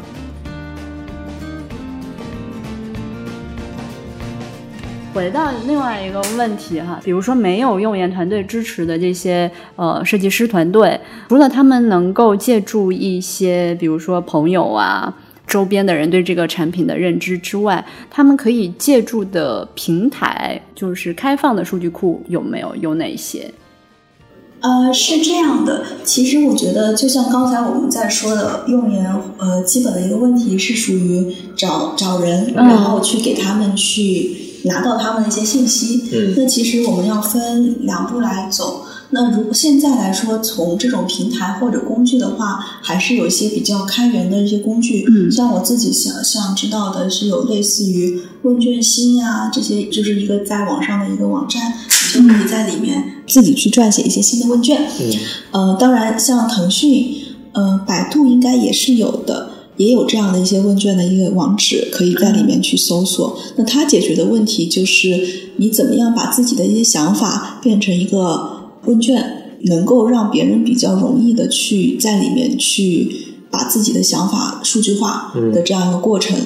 [5.13, 15.13] 回到另外一个问题哈，比如说没有用研团队支持的这些呃设计师团队，除了他们能够借助一些，比如说朋友啊、
[15.49, 22.75] 周边的人对这个产品的认知之外，他们可以借助的平台，就是开放的数据库有没有？
[22.75, 23.51] 有哪些？
[24.61, 29.05] 呃，是这样的，其实我觉得，就像刚才我们在说的，用研
[29.37, 36.09] 呃基本的一个问题是属于找找人，嗯然后去给他们去拿到他们的一些信息。
[36.13, 38.85] 嗯那其实我们要分两步来走。
[39.11, 45.05] 那如果现在来说，从这种平台或者工具的话，还是有一些比较开源的一些工具。
[45.09, 51.73] 嗯像我自己想想知道的是有类似于问卷星呀、这些，就是一个在网上的一个网站，
[52.15, 54.87] 你就可以在里面自己去撰写一些新的问卷。
[54.99, 55.13] 嗯
[55.51, 57.15] 呃，当然像腾讯、
[57.53, 59.51] 呃百度应该也是有的。
[59.77, 63.39] 也有这样的一些问卷的一个网址，可以在里面去搜索。
[63.55, 73.11] 那它解决的问题就是，你怎么样把自己的一些想法变成一个问卷能够让别人比较容易的去在里面去
[73.51, 76.37] 把自己的想法数据化的这样一个过程。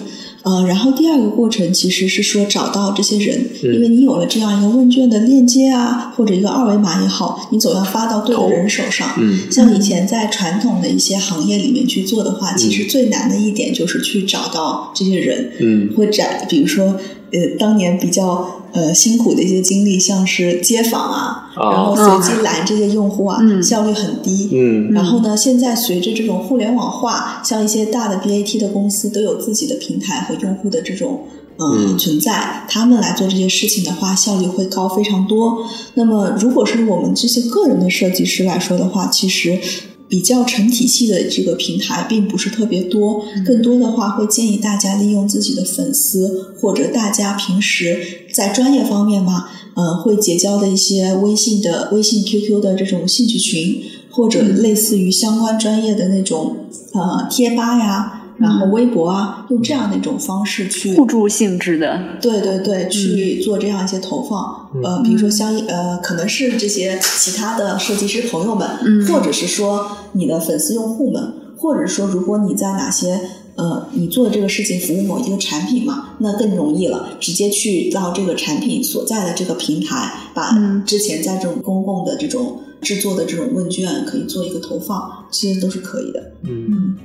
[0.44, 9.08] 呃，然后第二个过程其实是说找到这些人，因为你有了这样一个问卷的链接啊，或者一个二维码也好，你总要发到对的人手上。
[9.18, 15.50] 嗯，像以前在传统的一些行业里面去做的话，其实最难的一点就是去找到这些人。
[15.62, 16.98] 嗯，会找，比如说，
[17.34, 18.60] 呃，当年比较。
[18.74, 24.50] 呃，辛苦的一些经历，像是街访啊，然后随机拦这些用户啊，效率很低。
[24.52, 31.22] 嗯，然后呢，现在随着这种互联网化，像一些大的 BAT 的公司都有自己的平台和用户的这种
[31.60, 35.64] 嗯存在，他们来做这些事情的话，效率会高非常多。
[35.94, 39.60] 那么，如果是我们这些个人的设计师来说的话，其实。
[40.08, 56.58] 比较成体系的这个平台并不是特别多，更多的话会建议大家利用自己的粉丝或者大家平时在专业方面嘛，呃，会结交的一些微信的微信 QQ 的这种兴趣群，或者类似于相关专业的那种
[56.94, 58.20] 呃贴吧呀。
[58.38, 64.70] 然后微博啊，用这样的一种方式去互助性质的，对对对，去做这样一些投放。
[64.84, 68.68] 呃，比如说相呃，可能是这些其他的设计师朋友们，
[69.08, 73.20] 或者是说你的粉丝用户们，或者说如果你在哪些
[73.56, 86.32] 呃，你做的这个事情服务某一个产品嘛，那更容易了，直接去到这个产品所在的这个平台，把之前在这种公共的这种制作的这种问卷可以做一个投放，这些都是可以的。
[86.44, 86.98] 嗯。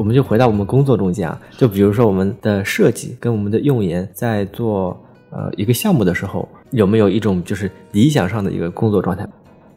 [0.00, 4.98] 我们就回到我们工作中间啊，就比如说我们的设计跟我们的用研在做
[5.30, 9.28] 呃一个项目的时候，有没有一种就是理想上的一个工作状态？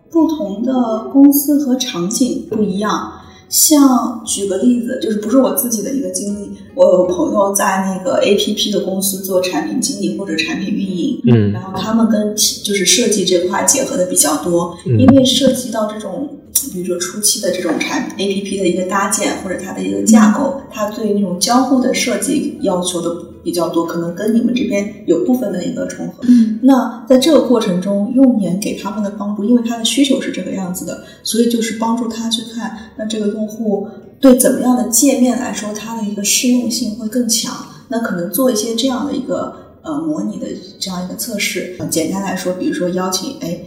[0.09, 3.11] 不同的公司和场景不一样。
[3.49, 16.29] 像举个例子，就是不是我自己的一个经历，我有朋友在那个 A P P 的公司做产品经理或者产品运营，嗯，然后他们跟就是设计这块结合的比较多，因为涉及到这种。
[16.71, 23.09] 比如说初期的这种产 A P P 的一个搭建或者它的一个架构，它对于那种交互的设计要求的
[23.43, 26.23] 比较多，可能跟你们这边有部分的一个重合。
[26.27, 33.87] 嗯，那在这个过程中，用研给他们的帮助，因为他的需求是这个样子的，所以就是帮助他去看，那这个用户
[34.19, 37.53] 对怎么样的界面来说，它的一个适用性会更强。
[37.89, 40.47] 那可能做一些这样的一个呃模拟的
[40.79, 41.75] 这样一个测试。
[41.89, 43.59] 简单来说，比如说邀请哎。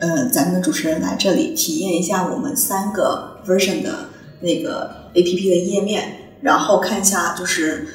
[0.00, 7.86] 呃，咱们的主持人来这里体验一下我们三个 version 的那个 A P P 的页面，然后看一下就是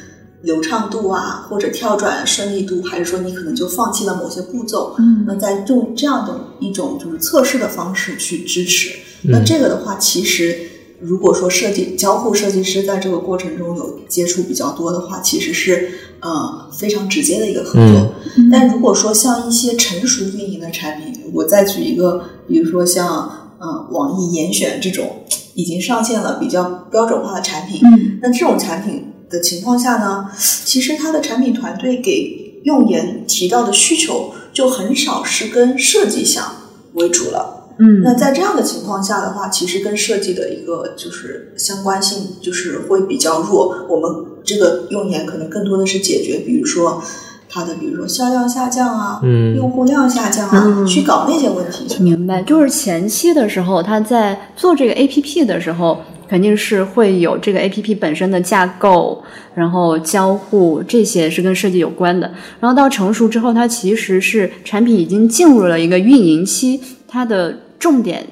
[0.42, 4.96] 流畅度啊，或者跳转顺利度，还是说你可能就放弃了某些步骤。
[4.98, 8.98] 嗯，那在用这样的一种就是测试的方式去支持。
[9.24, 10.58] 那这个的话，其实
[11.00, 15.92] 如果说设计交互设计师在这个过程中有接触比较多的话，其实是。
[16.22, 18.14] 呃，非常直接的一个合作。
[18.52, 27.82] 但如果说像一些成熟运营的产品，我再举一个，比如说像呃网易严选这种已经上线了比较标准化的产品，
[28.22, 30.30] 那这种产品的情况下呢，
[30.66, 36.56] 其实它的产品团队给用研提到的需求就很少是跟设计项
[36.94, 37.59] 为主了。
[37.82, 43.86] 嗯，那在这样的情况下的话，其实跟设计的一个就是相关性就是会比较弱。
[43.88, 47.02] 我们这个用眼可能更多的是解决，比如说
[47.48, 51.88] 它的比如说销量下降啊，嗯，用户量下降啊，去搞那些问题。
[52.04, 59.24] 明白，就是前期的时候，他在做这个 A P P 的时候，肯定是会有这个 A P P 本身的架构，
[59.56, 62.30] 然后交互这些是跟设计有关的。
[62.60, 67.56] 然后到成熟之后，它其实是产品已经进入了一个运营期，它的。
[67.80, 68.28] 重点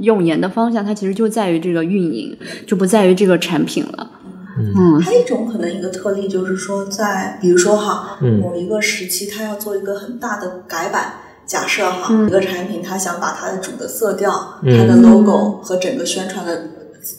[0.00, 2.36] 用研的方向，它其实就在于这个运营，
[2.66, 4.10] 就不在于这个产品了。
[4.58, 11.14] 嗯，还有一种可能一个特例就是说，在比如说哈，某一个时期，它要做一个很大的改版。
[11.46, 16.68] 假设哈，一个产品，它想把它的主的色调、它的 logo 和整个宣传的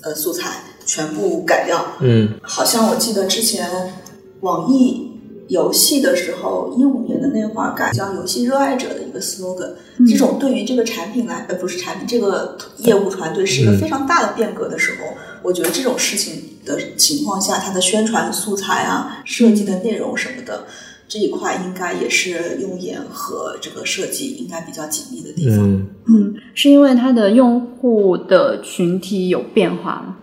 [0.04, 1.84] 呃素材全部改掉。
[2.00, 3.68] 嗯，好像我记得之前
[4.40, 5.11] 网易。
[5.52, 9.74] 游戏的时候，一五年的那会儿改叫“游戏热爱者”的一个 slogan，
[10.10, 15.08] 这种对于这个产品来，呃，不是产品，这个业务团队是一个非常大的变革的时候，
[15.44, 20.66] 我觉得这种事情的情况下，它的宣传素材啊、设计的内容什么的
[21.10, 25.58] 这一块，应该也是用研和这个设计应该比较紧密的地方。
[26.08, 30.16] 嗯，是因为它的用户的群体有变化吗？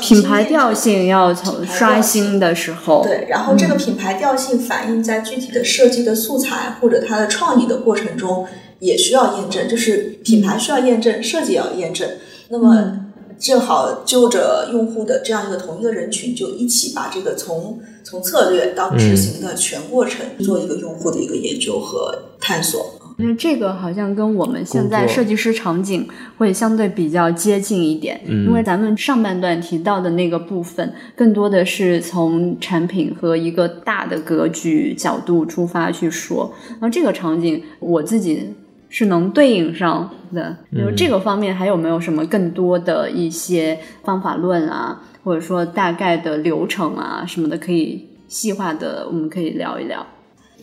[0.00, 8.46] 品牌调性要从刷新的时候，对，然后这个品牌调性反映在具体的设计的素材或者它的创意的过程中，
[8.78, 12.08] 也需要验证，就是品牌需要验证，设计也要验证。
[12.48, 13.00] 那么
[13.38, 22.95] 正好就着用户的这样一个同一个人群，就一起把这个从从策略到执行的全过程做一个用户的一个研究和探索。
[23.18, 26.06] 那这个好像跟我们现在设计师场景
[26.36, 36.52] 会相对比较接近一点，因为咱们上半段提到的那个部分，更多的是从产品和一个大的格局角度出发去说。
[36.80, 38.54] 那这个场景我自己
[38.90, 50.06] 是能对应上的，就这个方面还有没有什么更多的一些方法论啊，或者说大概的流程啊什么的，可以细化的，我们可以聊一聊。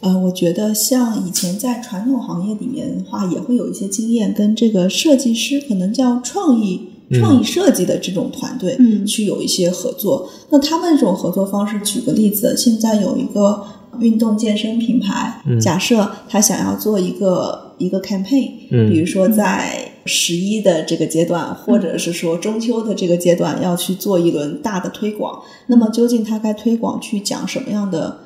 [0.03, 6.81] 呃，我觉得像以前在传统行业里面的话，也会有一些经验，跟这个设计师可能叫创意
[7.11, 10.29] 创意设计的这种团队，嗯，去有一些合作。
[10.49, 13.63] 那他们这种合作方式，举个例子，现在有一个
[14.01, 28.17] 运动健身品牌，假设他想要做一个一个 campaign，嗯，比如说在十一的这个阶段，或者是说中秋的这个阶段，要去做一轮大的推广，那么究竟他该推广去讲什么样的？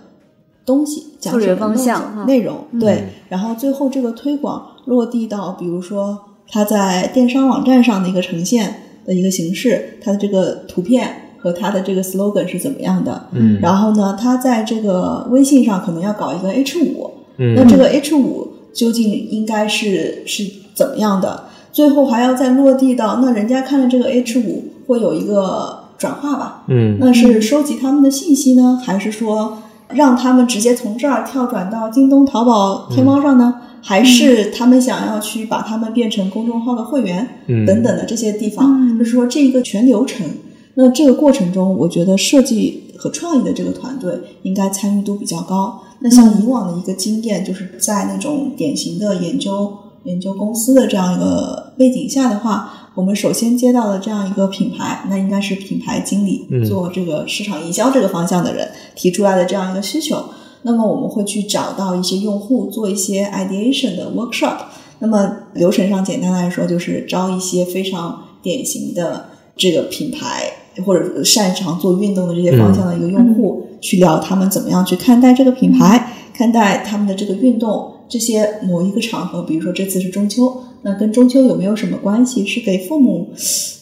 [0.68, 13.30] 东西讲什么内容对，然后最后这个推广落地到，比如说它在电商网站上的一个呈现的一个形式，它的这个图片和它的这个 slogan 是怎么样的？
[13.32, 20.44] 嗯，然后呢，它在这个微信上可能要搞一个 H 五，嗯那这个 H 五究竟应该是是
[20.76, 21.46] 怎么样的？
[21.72, 26.66] 最后还要再落地到，那人家看了这个 H 五会有一个转化吧？
[26.68, 29.60] 嗯，那是收集他们的信息呢，还是说？
[29.90, 38.98] 让他们直接从这儿跳转到京东、淘宝、天猫上呢，还是他们想要去把他们变成公众号的会员等等的这些地方？
[38.98, 40.26] 就是说这一个全流程，
[40.74, 45.82] 那这个过程中，我觉得设计和创意的这个团队应该参与度比较高。
[46.00, 49.74] 那像以往的一个经验，就是在那种典型的研究
[50.04, 52.77] 研究公司的这样一个背景下的话。
[52.98, 60.26] 我们首先接到了这样一个品牌，那应该是品牌经理做这个市场营销这个方向的人提出来的这样一个需求。
[60.64, 64.58] 那么我们会去找到一些用户，做一些 ideation 的 workshop。
[64.98, 70.52] 那么流程上简单来说，就是招一些非常典型的这个品牌
[70.84, 80.64] 或者擅长做运动的这些方向的一个用户，去聊他们怎么样去看待这个品牌，看待他们的这个运动这些某一个场合，比如说这次是中秋。
[80.84, 82.46] 那跟中秋有没有什么关系？
[82.46, 83.30] 是给父母，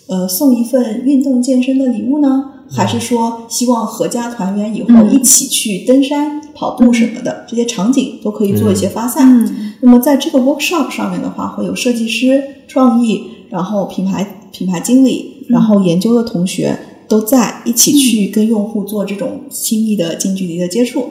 [0.07, 7.45] 呃，送一份运动健身的礼物呢，还是说希望阖家团圆以后一起去登山、跑步什么的？
[7.47, 9.47] 这些场景都可以做一些发散。
[9.81, 21.05] 那么在这个 workshop 上面的话，会有设计师、创意，然后品牌品牌经理，然后研究的同学都在一起去跟用户做这种亲密的近距离的接触。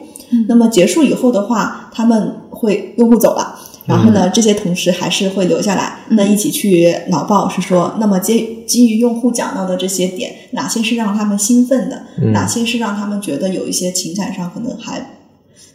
[0.49, 3.61] 那么结束以后的话，他们会用户走了。
[3.87, 12.03] 然后呢，这些同事还是会留下来，那一起去脑报是说，那么基基于用户讲到的这些点，哪些是让他们兴奋的，
[12.33, 15.19] 哪些是让他们觉得有一些情感上可能还，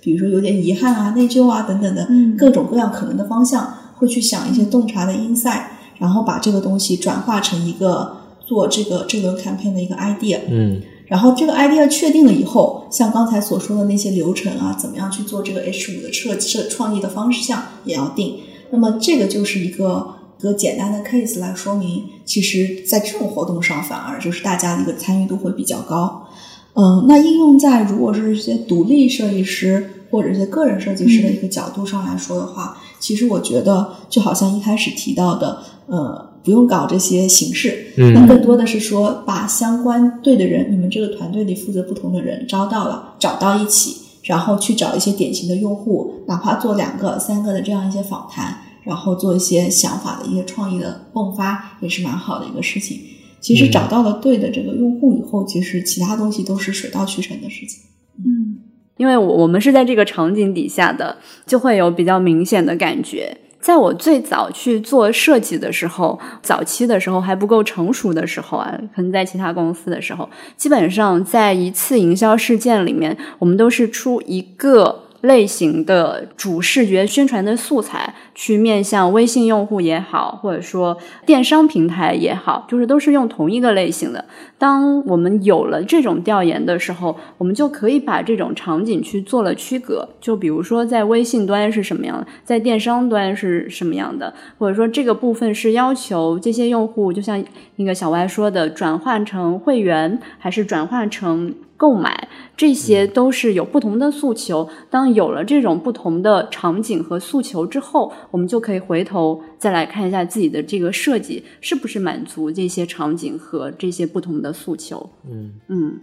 [0.02, 5.62] 比如说有点遗憾啊、内疚啊等等的各种各样可能的方向，会去想一些洞察的 insight，
[6.00, 10.40] 然后把这个东西转化成一个做这个这轮 campaign 的一个 idea。
[10.50, 10.82] 嗯。
[11.06, 18.40] 然后这个 idea 确定了以后，像刚才所说的那些流程啊，怎么样去做这个 H 五的设设创意的方向也要定。
[18.72, 26.28] 那么这个就是一个一个简单的 case 来说明，其实在这种活动上反而就是大家的一个参与度会比较高。
[26.74, 36.29] 嗯，那应用在如果是一些独立设计师或者一些个人设计师的一个角度上来说的话，其实我觉得就好像一开始提到的，呃。
[36.50, 52.98] 不用搞这些形式，那更多的是说把相关对的人，你们这个团队里负责不同的人招到了，找到一起，然后去找一些典型的用户，哪怕做两个、三个的这样一些访谈，然后做一些想法的一些创意的迸发，也是蛮好的一个事情。
[53.40, 57.80] 其实找到了对的这个用户以后，其实其他东西都是水到渠成的事情。
[58.18, 58.58] 嗯，
[58.98, 63.38] 因为我我们是在这个场景底下的，就会有比较明显的感觉。
[63.60, 75.04] 在我最早去做设计的时候，早期的时候还不够成熟的时候啊，可能在其他公司的时候，基本上在一次营销事件里面，我们都是出一个。
[75.22, 84.24] 类型的主视觉宣传的素材，去面向微信用户也好，或者说电商平台也好，就是都是用同一个类型的。
[84.58, 90.08] 当我们有了这种调研的时候，我们就可以把这种场景去做了区隔。
[90.22, 97.44] 就比如说，在微信端是什么样的，在电商端是什么样的，或者说这个部分是要求这些用户，就像
[97.78, 101.54] 那个小歪说的，转换成会员，还是转换成。
[101.80, 102.28] 购买，
[102.58, 104.70] 这些都是有不同的诉求。
[104.90, 115.10] 当有了这种不同的场景和诉求之后，我们就可以回头再来看一下自己的这个设计是不是满足这些场景和这些不同的诉求。
[115.26, 115.98] 嗯嗯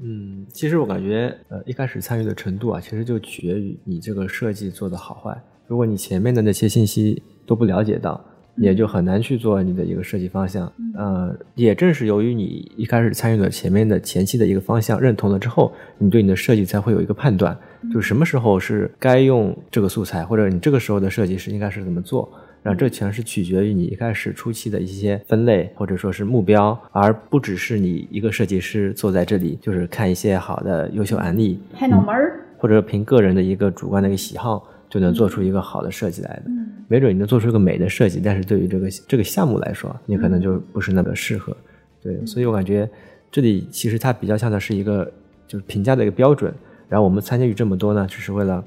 [0.00, 5.40] 嗯，其实我感觉，呃，一开始参与的程度啊，其实就取决于你这个设计做的好坏。
[5.68, 8.20] 如果你前面的那些信息都不了解到，
[8.56, 10.72] 也就很难去做你的一个设计方向。
[10.96, 17.56] 呃，也正是由于你一开始参与了前面的前期的一个方向认同了之后，你对你的设计才会有一个判断，
[17.92, 22.30] 就是什么时候是该用这个素材，或者你这个时候的设计是应该是怎么做。
[22.62, 32.40] 然后这全是取决于你一开始初期的一些分类或者说是目标，而不只是你一个设计师坐在这里就是看一些好的优秀案例，拍脑门儿。
[32.56, 36.44] 或者凭个人的一个主观的一个喜好就能做出一个好的设计来的。
[36.86, 41.56] 没准你能做出一个美的设计，但是对于这个这个项目来说，你可能就不是那么适合。
[42.00, 42.88] 对，所以我感觉
[43.28, 45.12] 这里其实它比较像的是一个
[45.48, 46.54] 就是评价的一个标准。
[46.88, 48.64] 然后我们参与这么多呢，只是为了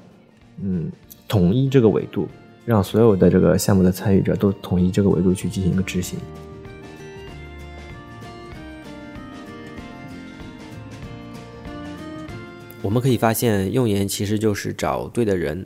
[0.62, 0.92] 嗯
[1.30, 2.28] 统一这个维度，
[2.66, 6.20] 让所有的这个项目的参与者都统一这个维度去进行一个执行。
[12.82, 15.66] 我们可以发现，用研其实就是找对的人，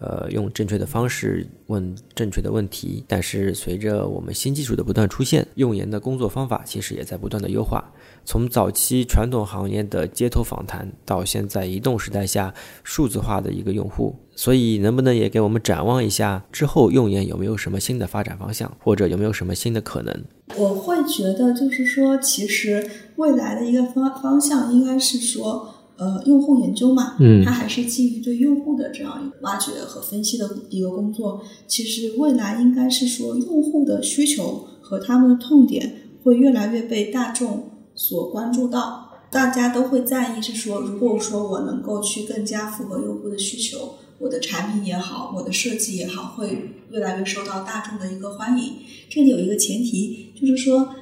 [0.00, 3.04] 呃，用正确的方式问正确的问题。
[3.06, 7.84] 但是随着我们新技术的不断出现，用研的工作方法其实也在不断的优化。
[8.24, 20.24] 从早期传统行业的街头访谈，到现在移动时代下数字化的一个用户，所以能不能也给我们展望一下之后用研有没有什么新的发展方向，或者有没有什么新的可能？
[20.56, 25.74] 我会觉得，就是说，其实未来的一个方方向应该是说。
[26.00, 31.42] 呃，用户研究嘛，嗯它还是基于对用户的这样一个挖掘和分析的一个工作。
[31.66, 48.72] 其实未来应该是说，用户的需求和他们的痛点会越来越被大众所关注到，大家都会在意是说，如果说我能够去更加符合用户的需求，我的产品也好，我的设计也好，会越来越受到大众的一个欢迎。
[49.10, 50.94] 这里有一个前提，就是说。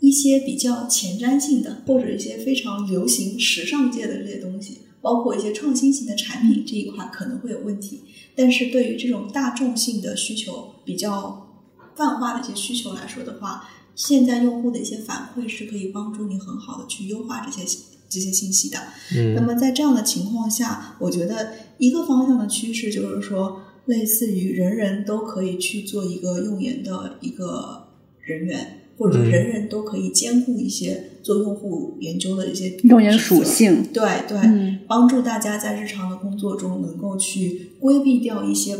[0.00, 8.02] 一些比较前瞻性的，或者一些非常流行、时尚界的这些东西，包括一些创新型的产品这一块可能会有问题。
[8.36, 11.48] 但是对于这种大众性的需求比较
[11.96, 17.66] 泛化的一些需求来说的话，现在用户的一些反馈是可以帮助你很好的去优化这些
[18.08, 18.78] 这些信息的。
[19.16, 27.88] 嗯那么在这样的情况下，我觉得一个方向的趋势就是说，类似于人人都可以去做一个用研的一个
[28.20, 28.77] 人员。
[28.98, 34.80] 或者说人人都可以兼顾一些做用户研究的一些用研属性，对对，嗯。
[34.88, 38.76] 帮助大家在日常的工作中能够去规避掉一些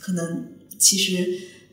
[0.00, 0.46] 可能
[0.76, 1.28] 其实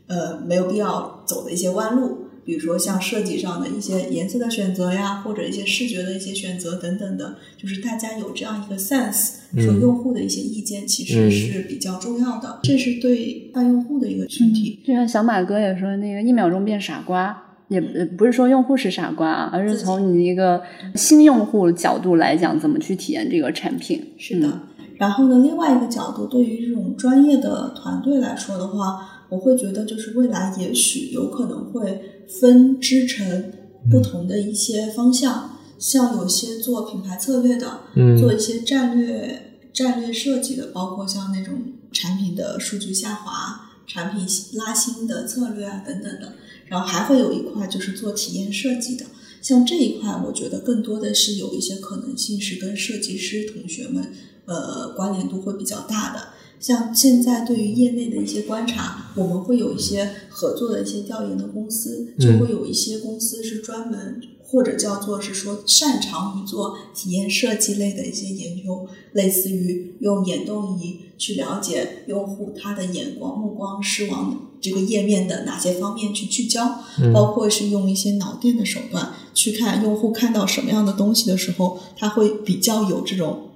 [0.08, 14.80] 呃没有必要走的一些弯路，比如说像设计上的一些颜色的选择呀，或者一些视觉的一些选择等等的，就是大家有这样一个 sense，说用户的一些意见其实是比较重要的，这是对大用户的一个群体。
[14.86, 17.48] 就像小马哥也说，那个一秒钟变傻瓜。
[17.72, 20.62] 也不是说用户是傻瓜啊，而是从你一个
[20.94, 24.14] 新用户角度来讲，怎么去体验这个产品。
[24.18, 24.60] 是的，
[24.98, 33.54] 然后呢，另外一个角度，对于这种专业的团队来说的话，我会觉得就是未来也许有可能会分支成
[33.90, 41.54] 不同的一些方向，像有些做品牌策略的，嗯做一些战略战略设计的，包括像那种
[41.94, 46.34] 产品的数据下滑、产品拉新的策略啊等等的。
[46.72, 49.06] 然后还会有一块就是做体验设计的，
[49.42, 54.14] 像这一块，我觉得更多的是有一些可能性是跟设计师同学们，
[54.46, 56.30] 呃，关联度会比较大的。
[56.62, 76.80] 像现在对于业内的一些观察，我们会有一些合作的一些调研的公司，就会有一些公司是专门或者叫做是说擅长于做体验设计类的一些研究，类似于用眼动仪去了解用户他的眼光目光是往这个页面的哪些方面去聚焦，
[77.14, 83.50] 包括是用一些脑电的手段去看用户看到什么样的东西的时候，他会比较有这种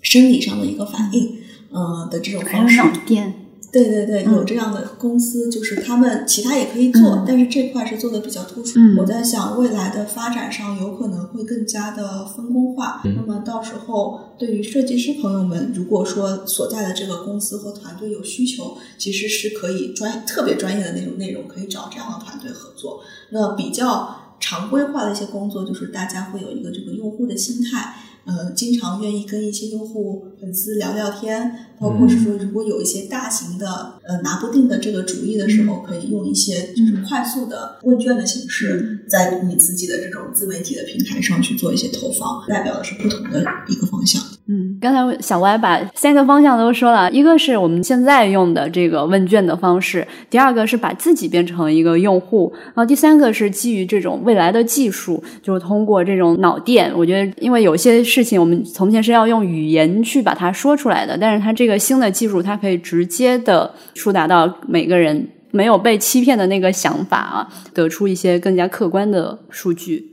[0.00, 1.38] 生理上的一个反应，
[1.70, 2.78] 呃的这种方式。
[2.78, 3.41] 脑电，
[3.72, 8.78] 对对对，有这样的公司，就是他们其他也可以做，嗯但是这块是做的比较突出。
[8.78, 13.00] 嗯我在想，未来的发展上有可能会更加的分工化。
[13.06, 23.00] 嗯那么到时候，对于设计师朋友们，如果说所在的这个公司和团队有需求，其实是可以专特别专业的那种内容，可以找这样的团队合作。
[23.30, 27.94] 那比较常规化的一些工作，就是大家会有一个这个用户的心态。
[28.24, 44.22] 呃，经常愿意跟一些用户粉丝聊聊天，包括是说如果有一些大型的呃拿不定的这个主意的时候，可以用一些就是快速的问卷的形式，在你自己的这种自媒体的平台上去做一些投放，代表的是不同的一个方向。
[44.48, 56.92] 嗯，刚才小歪把三个方向都说了，一个是我们现在用的这个问卷的方式，第二个是把自己变成一个用户，然后第三个是基于这种未来的技术，就是通过这种脑电。
[56.96, 70.04] 我觉得，因为有些事情我们从前是要用语言去把它说出来的，但是它这个新的技术，它可以直接的触达到每个人没有被欺骗的那个想法啊，得出一些更加客观的数据。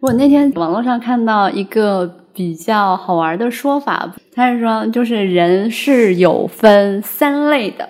[0.00, 2.21] 我那天网络上看到一个。
[2.34, 7.88] 比较好玩的说法，他是说，就是人是有分三类的。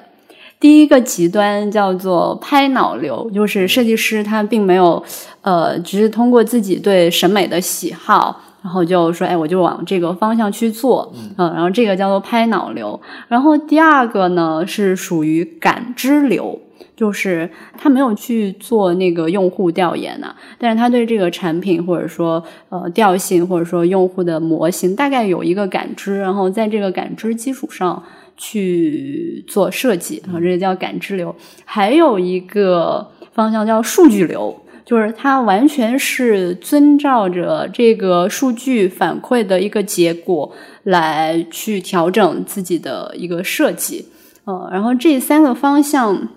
[0.59, 5.03] 第一个极端叫做拍脑流，就是设计师他并没有，
[5.41, 13.01] 呃，只是通过自己对审美的喜好，然后就说，哎，我就往这个方向去做，嗯，然后这个叫做拍脑流。
[13.29, 16.61] 然后第二个呢是属于感知流。
[16.95, 28.01] 就是他没有去做那个用户调研呢，但是他对这个产品或者说呃调性或者说用户的模型大概有一个感知，然后在这个感知基础上
[28.37, 31.35] 去做设计，然后这个叫感知流。
[31.65, 44.07] 还有一个方向叫数据流，就是它完全是遵照着这个数据反馈的一个结果来去调整自己的一个设计。
[44.45, 46.29] 呃，然后这三个方向。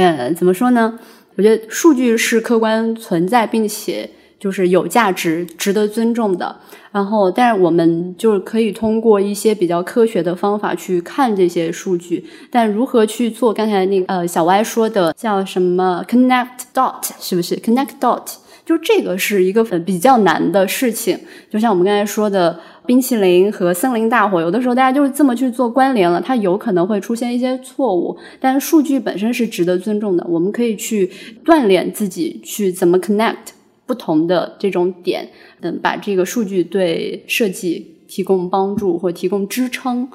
[0.00, 0.96] 嗯，怎么说呢？
[1.34, 6.56] 我觉得数据是客观存在，并且就是有价值、值得尊重的。
[6.92, 12.24] 然后，但是我们就是可以通过一些比较科学的方法去看这些数据。
[12.48, 13.52] 但如何去做？
[13.52, 17.02] 刚才那个呃小歪说的叫什么 “connect dot”？
[17.18, 18.36] 是不是 “connect dot”？
[18.64, 21.18] 就这个是一个比较难的事情。
[21.50, 22.60] 就像我们刚才说的。
[22.88, 28.16] 冰淇淋和森林大火，有的时候大家就是这么去做关联了，它有可能会出现一些错误。
[28.40, 31.10] 但是数据本身是值得尊重的，我们可以去
[31.44, 33.52] 锻炼自己，去怎么 connect
[33.84, 35.28] 不同的这种点，
[35.60, 40.08] 嗯，把这个数据对设计提供帮助或提供支撑。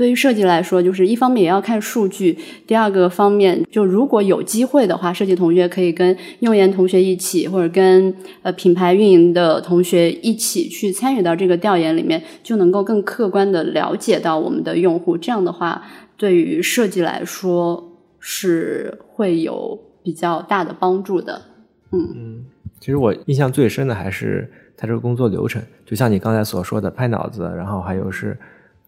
[0.00, 15.18] 对于设计来说，就是一方面也要看数据，第二个方面就如果有机会的话，设计同学可以跟用研同学一起，或者跟呃品牌运营的同学一起去参与到这个调研里面，就能够更客观的了解到我们的用户。
[15.18, 15.82] 这样的话，
[16.16, 21.42] 对于设计来说是会有比较大的帮助的。
[21.92, 22.44] 嗯嗯，
[22.78, 28.34] 其实我印象最深的还是他这个工作流程，就像你刚才所说的，拍脑子，然后还有是。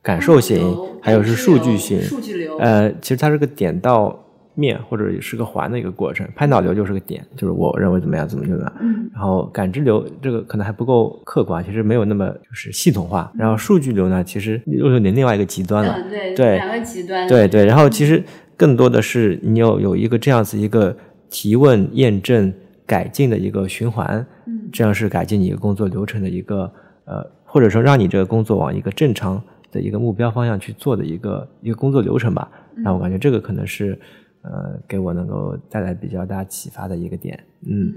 [0.03, 2.57] 感受型，还有是数据型，数据流。
[2.59, 4.19] 呃，其实它是个点到
[4.55, 6.29] 面或者是个环的一个过程。
[6.35, 8.73] 拍脑流就是个点，就是我认为怎么样，怎么怎么样。
[8.81, 9.09] 嗯。
[9.15, 13.33] 然后感知流这个可能还不够客观，其实没有那么就是系统化。
[13.37, 15.97] 然后数据流呢，其实又有点另外一个极端了。
[16.11, 17.29] 对对，两个极端。
[17.29, 18.23] 对对，然后其实
[18.57, 20.97] 更多的是你有有一个这样子一个
[21.31, 22.53] 提问、验证、
[22.85, 24.27] 改进的一个循环。
[24.47, 24.69] 嗯。
[24.73, 26.71] 这样是改进你一个工作流程的一个
[27.05, 29.41] 呃，或者说让你这个工作往一个正常。
[29.73, 33.99] 的一个目标方向去做的一个一个工作流程吧，那我感觉这个可能是，
[34.43, 37.93] 呃，给我能够带来比较大启发的一个点，嗯。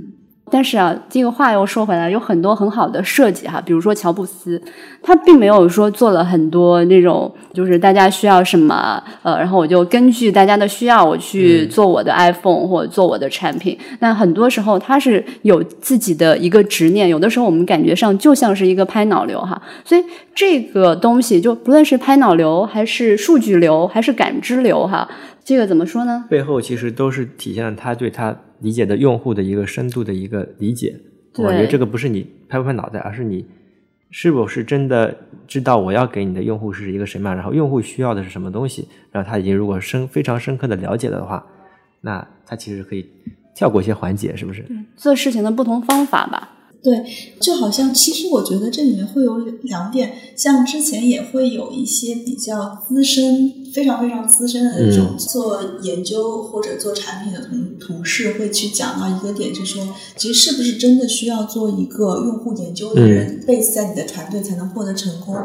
[0.52, 4.62] 但是啊，这个话又说回来，有很多很好的设计哈，比如说乔布斯，
[5.02, 13.76] 他并没有说做了很多那种，就是大家需要什么，呃，然后我就根据大家的需要，我去做我的 iPhone 或者做我的产品。
[14.00, 20.04] 那很多时候他是有自己的一个执念，有的时候我们感觉上就像是一个拍脑流哈，所以
[20.36, 25.10] 这个东西就不论是拍脑流，还是数据流，还是感知流哈，
[25.44, 26.26] 这个怎么说呢？
[26.30, 28.36] 背后其实都是体现了他对他。
[28.66, 31.00] 理解的用户的一个深度的一个理解，
[31.38, 33.46] 我觉得这个不是你拍不拍脑袋，而是你
[34.10, 35.16] 是否是真的
[35.48, 41.46] 知道我要给你的用户是一个什么样，然后用户需要的是什么东西，然后他已经如果深非常深刻的了解了的话，
[42.02, 43.06] 那他其实可以
[43.56, 44.66] 跳过一些环节，是不是？
[44.98, 46.54] 做事情的不同方法吧。
[46.82, 47.04] 对，
[47.40, 65.36] 就好像其实我觉得这里面会有两点，像之前也会有一些比较资深、非常非常资深的那种做研究或者做产品的同同事会去讲到一个点，就是说，其实是不是真的需要做一个用户研究的人 base 在你的团队才能获得成功？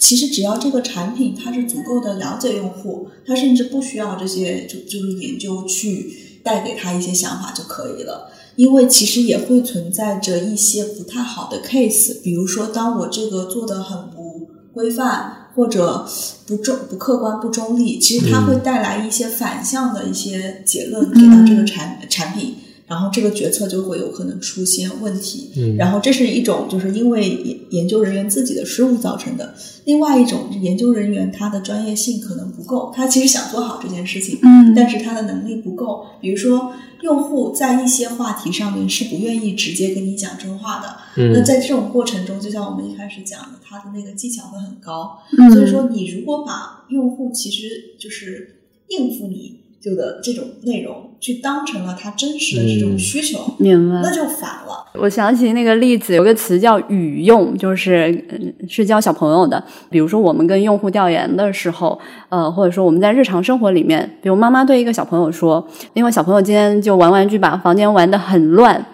[0.00, 8.32] 其实只要这个产品它是足够的了解用户，它甚至不需要这些就就是研究去带给他一些想法就可以了。
[8.56, 16.06] 因为其实也会存在着一些不太好的 case，比如说，当我这个做的很不规范或者
[16.46, 22.56] 不中不客观不中立，其实它会带来一些反向的一些结论给到这个产产品，
[22.88, 25.50] 然后这个决策就会有可能出现问题。
[25.56, 36.06] 嗯然后这是一种就是因为研研究人员自己的失误造成的，另外一种研究人员他的专业性可能不够，他其实想做好这件事情，嗯但是他的能力不够。
[36.20, 36.72] 比如说，
[37.02, 45.18] 用户在一些话题上面是不愿意直接跟你讲真话的，嗯那嗯在这种过程中，就像我们一开始讲的，他的那个技巧会很高。
[45.38, 54.14] 嗯所以说，你如果把用户其实就是应付你就的这种内容，去当成了他真实的这种嗯需求，明白那。
[54.14, 54.86] 就反了。
[54.94, 59.62] 我想起那个例子，有个词叫语用，就是嗯是教小朋友的。
[59.90, 61.98] 比如说，我们跟用户调研的时候，
[62.28, 65.64] 呃，或者说我们在日常生活里面，比如妈妈对一个小朋友说，
[65.94, 68.84] 因为小朋友今天就玩玩具，把房间玩得很乱。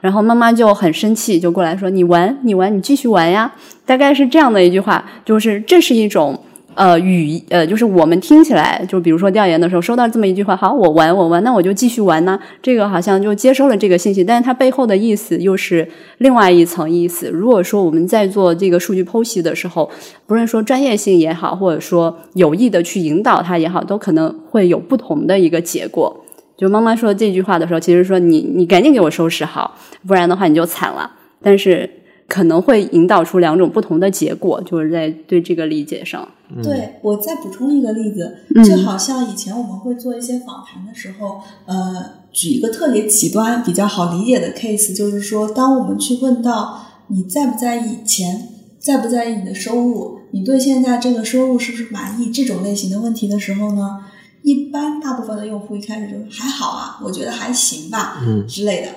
[0.00, 3.50] 然后妈妈就很生气，就过来说：“你玩，你玩，你继续玩呀。”
[3.86, 6.38] 大概是这样的一句话，就是这是一种
[6.74, 12.38] 呃语呃，就是我们听起来，就比如说调研的时候收到这么一句话，好，我玩我玩，那我就继续玩呢。
[12.62, 17.30] 这个好像就接收了这个信息，但是它背后的意思又是另外一层意思。
[17.30, 19.90] 如果说我们在做这个数据剖析的时候，
[20.26, 26.24] 不论说专业性也好，或者说有意的去引导它也好，都可能会有不同的一个结果。
[26.56, 31.10] 就妈妈说这句话的时候，其实说你你赶紧给我收拾好，不然的话你就惨了。
[31.42, 31.90] 但是
[32.34, 36.28] 可能会引导出两种不同的结果，就是在对这个理解上。
[36.64, 48.48] 对我再补充一个例子，嗯就好像以前我们会做一些访谈的时候，呃，举一个特别极端、比较好理解的 case，就是说，当我们去问到你在不在意钱，
[48.80, 54.00] 在不在意你的收入，你对现在这个收入是不是满意这种类型的问题的时候呢，
[54.42, 58.88] 一般大部分的用户一开始就还好啊，我觉得还行吧，嗯之类的。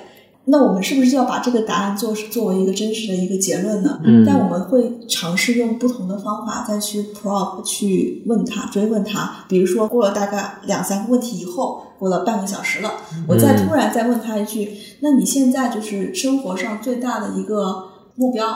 [0.50, 4.00] 那我们是不是就要把这个答案做作为一个真实的一个结论呢？
[4.04, 9.44] 嗯但我们会尝试用不同的方法再去 probe 去问他追问他。
[9.48, 12.92] 比如说过了大概两三个问题以后，过了半个小时了，
[13.26, 17.84] 我再突然再问他一句：“那你现在就是生活上最大的一个
[18.14, 18.46] 目标，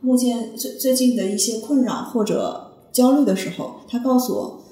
[0.00, 4.62] 目前最最近的一些困扰或者焦虑的时候，他告诉我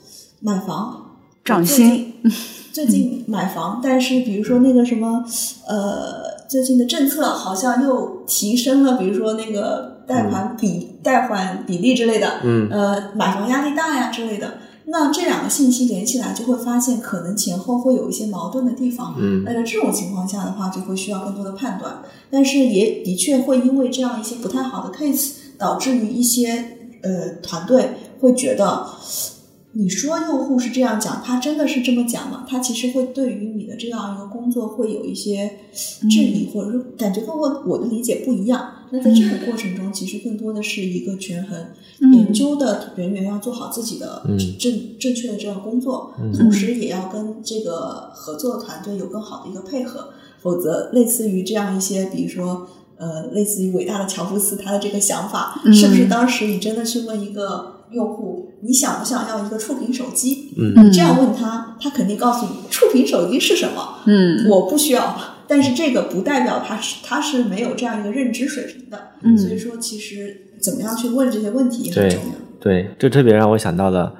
[0.40, 2.14] 买房，涨薪，
[2.72, 5.24] 最近买房，但是比如说那个什么，
[5.66, 14.54] 呃，最近的政策好像又提升了，比如说那个贷款比、贷款比例之类的，嗯呃，买房压力大呀之类的。
[14.90, 19.14] 那这两个信息连起来，就会发现可能前后会有一些矛盾的地方。
[19.18, 22.02] 嗯那在这种情况下的话，就会需要更多的判断。
[22.30, 27.90] 但是也的确会因为这样一些不太好的 case，导致于一些呃团队
[28.20, 28.86] 会觉得，
[29.72, 32.46] 你说用户是这样讲，他真的是这么讲吗？
[32.48, 35.58] 他其实会对于你的这样一个工作会有一些
[36.10, 38.72] 质疑，或者说感觉跟我我的理解不一样。
[38.90, 41.66] 那在这个过程中，其实更多的是一个权衡。
[42.12, 50.08] 研究的人员要做好自己的嗯正、正确的这样工作，嗯同时也要跟这个合作团队有更好的一个配合，
[50.40, 52.68] 否则类似于这样一些，比如说。
[53.00, 60.54] 呃，类似于伟大的乔布斯他的这个想法，嗯是不是当时你真的去问一个用户，你想不想要一个触屏手机？
[60.56, 65.16] 嗯你这样问他，他肯定告诉你触屏手机是什么，嗯我不需要。
[65.46, 72.34] 但是这个不代表他是他是没有这样一个认知水平的，嗯所以说其实怎么样去问这些问题也很重要。
[72.60, 74.12] 对，这特别让我想到了，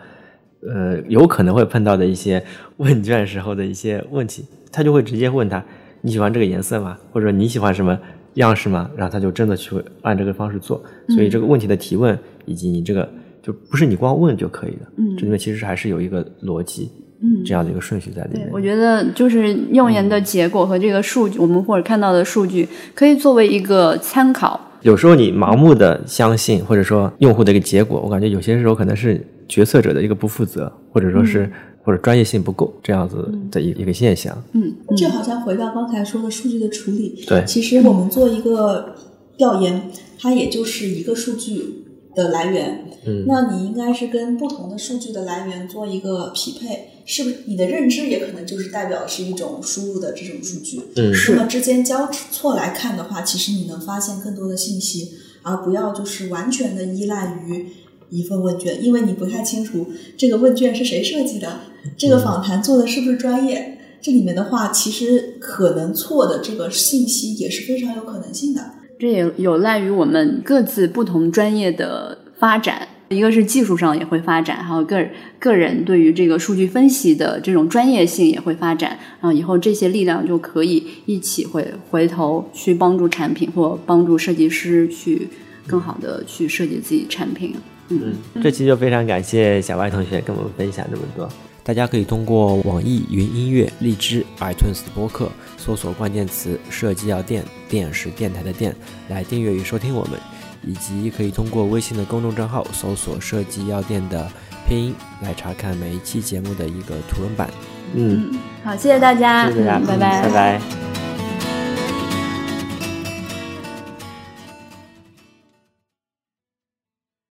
[0.62, 2.43] 呃，有可能会碰到的一些
[2.78, 5.62] 问卷时候的一些问题，他就会直接问他
[6.01, 6.97] 你喜欢这个颜色吗？
[7.12, 7.99] 或者你喜欢什么
[8.34, 8.89] 样式吗？
[8.97, 10.82] 然后他就真的去按这个方式做。
[11.09, 12.16] 所以这个问题的提问
[12.47, 13.07] 以及你这个
[13.43, 18.51] 就不是你光问就可以的，嗯这里面其实还是有一个逻辑，嗯这样的一个顺序在里对面，。
[18.53, 24.61] 我觉得就是用研的结果和这个数据，我们或者看到的数据，可以作为一个参考。
[24.82, 31.51] 有时候你盲目的相信，或者说用户的一个结果，我感觉有些时候可能是决策者的一个不负责，或者说是、
[31.82, 34.36] 或者专业性不够这样子的一、一个现象。
[34.53, 37.24] 嗯这好像回到刚才说的数据的处理。
[37.26, 38.95] 对其实我们做一个
[39.36, 41.84] 调研，它也就是一个数据
[42.19, 42.85] 的来源。
[43.07, 47.37] 嗯那你应该是跟不同的数据的来源做一个匹配，是不是？
[47.47, 50.81] 你的认知也可能就是代表是一种输入的这种数据。
[50.97, 55.12] 嗯那么之间交错来看的话，其实你能发现更多的信息，
[55.43, 57.69] 而不要就是完全的依赖于
[58.11, 61.61] 一份问卷，因为你不太清楚这个问卷是谁设计的，
[61.97, 63.79] 这个访谈做的是不是专业。
[64.01, 68.75] 这里面的话，其实可能错的这个信息也是非常有可能性的。
[68.99, 72.88] 这也有赖于我们各自不同专业的发展。
[73.09, 75.03] 一个是技术上也会发展，还有个
[75.38, 78.90] 个人对于这个数据分析的这种专业性也会发展，
[79.20, 85.26] 然后以后这些力量就可以一起回回头去帮助产品或帮助设计师去
[85.66, 87.55] 更好的去设计自己产品。
[87.88, 91.26] 嗯，这期就非常感谢小歪同学跟我们分享这么多。
[91.64, 98.75] 大家可以通过网易云音乐、荔枝、iTunes 的播客搜索关键词“设计药店”，电是电台的电，
[99.09, 100.19] 来订阅与收听我们，
[100.63, 104.31] 以及可以通过微信的公众账号搜索“设计药店”的
[104.67, 107.51] 拼音来查看每一期节目的一个图文版。
[107.95, 108.31] 嗯，
[108.65, 111.08] 好，谢谢大家，谢谢大家，嗯拜拜拜拜。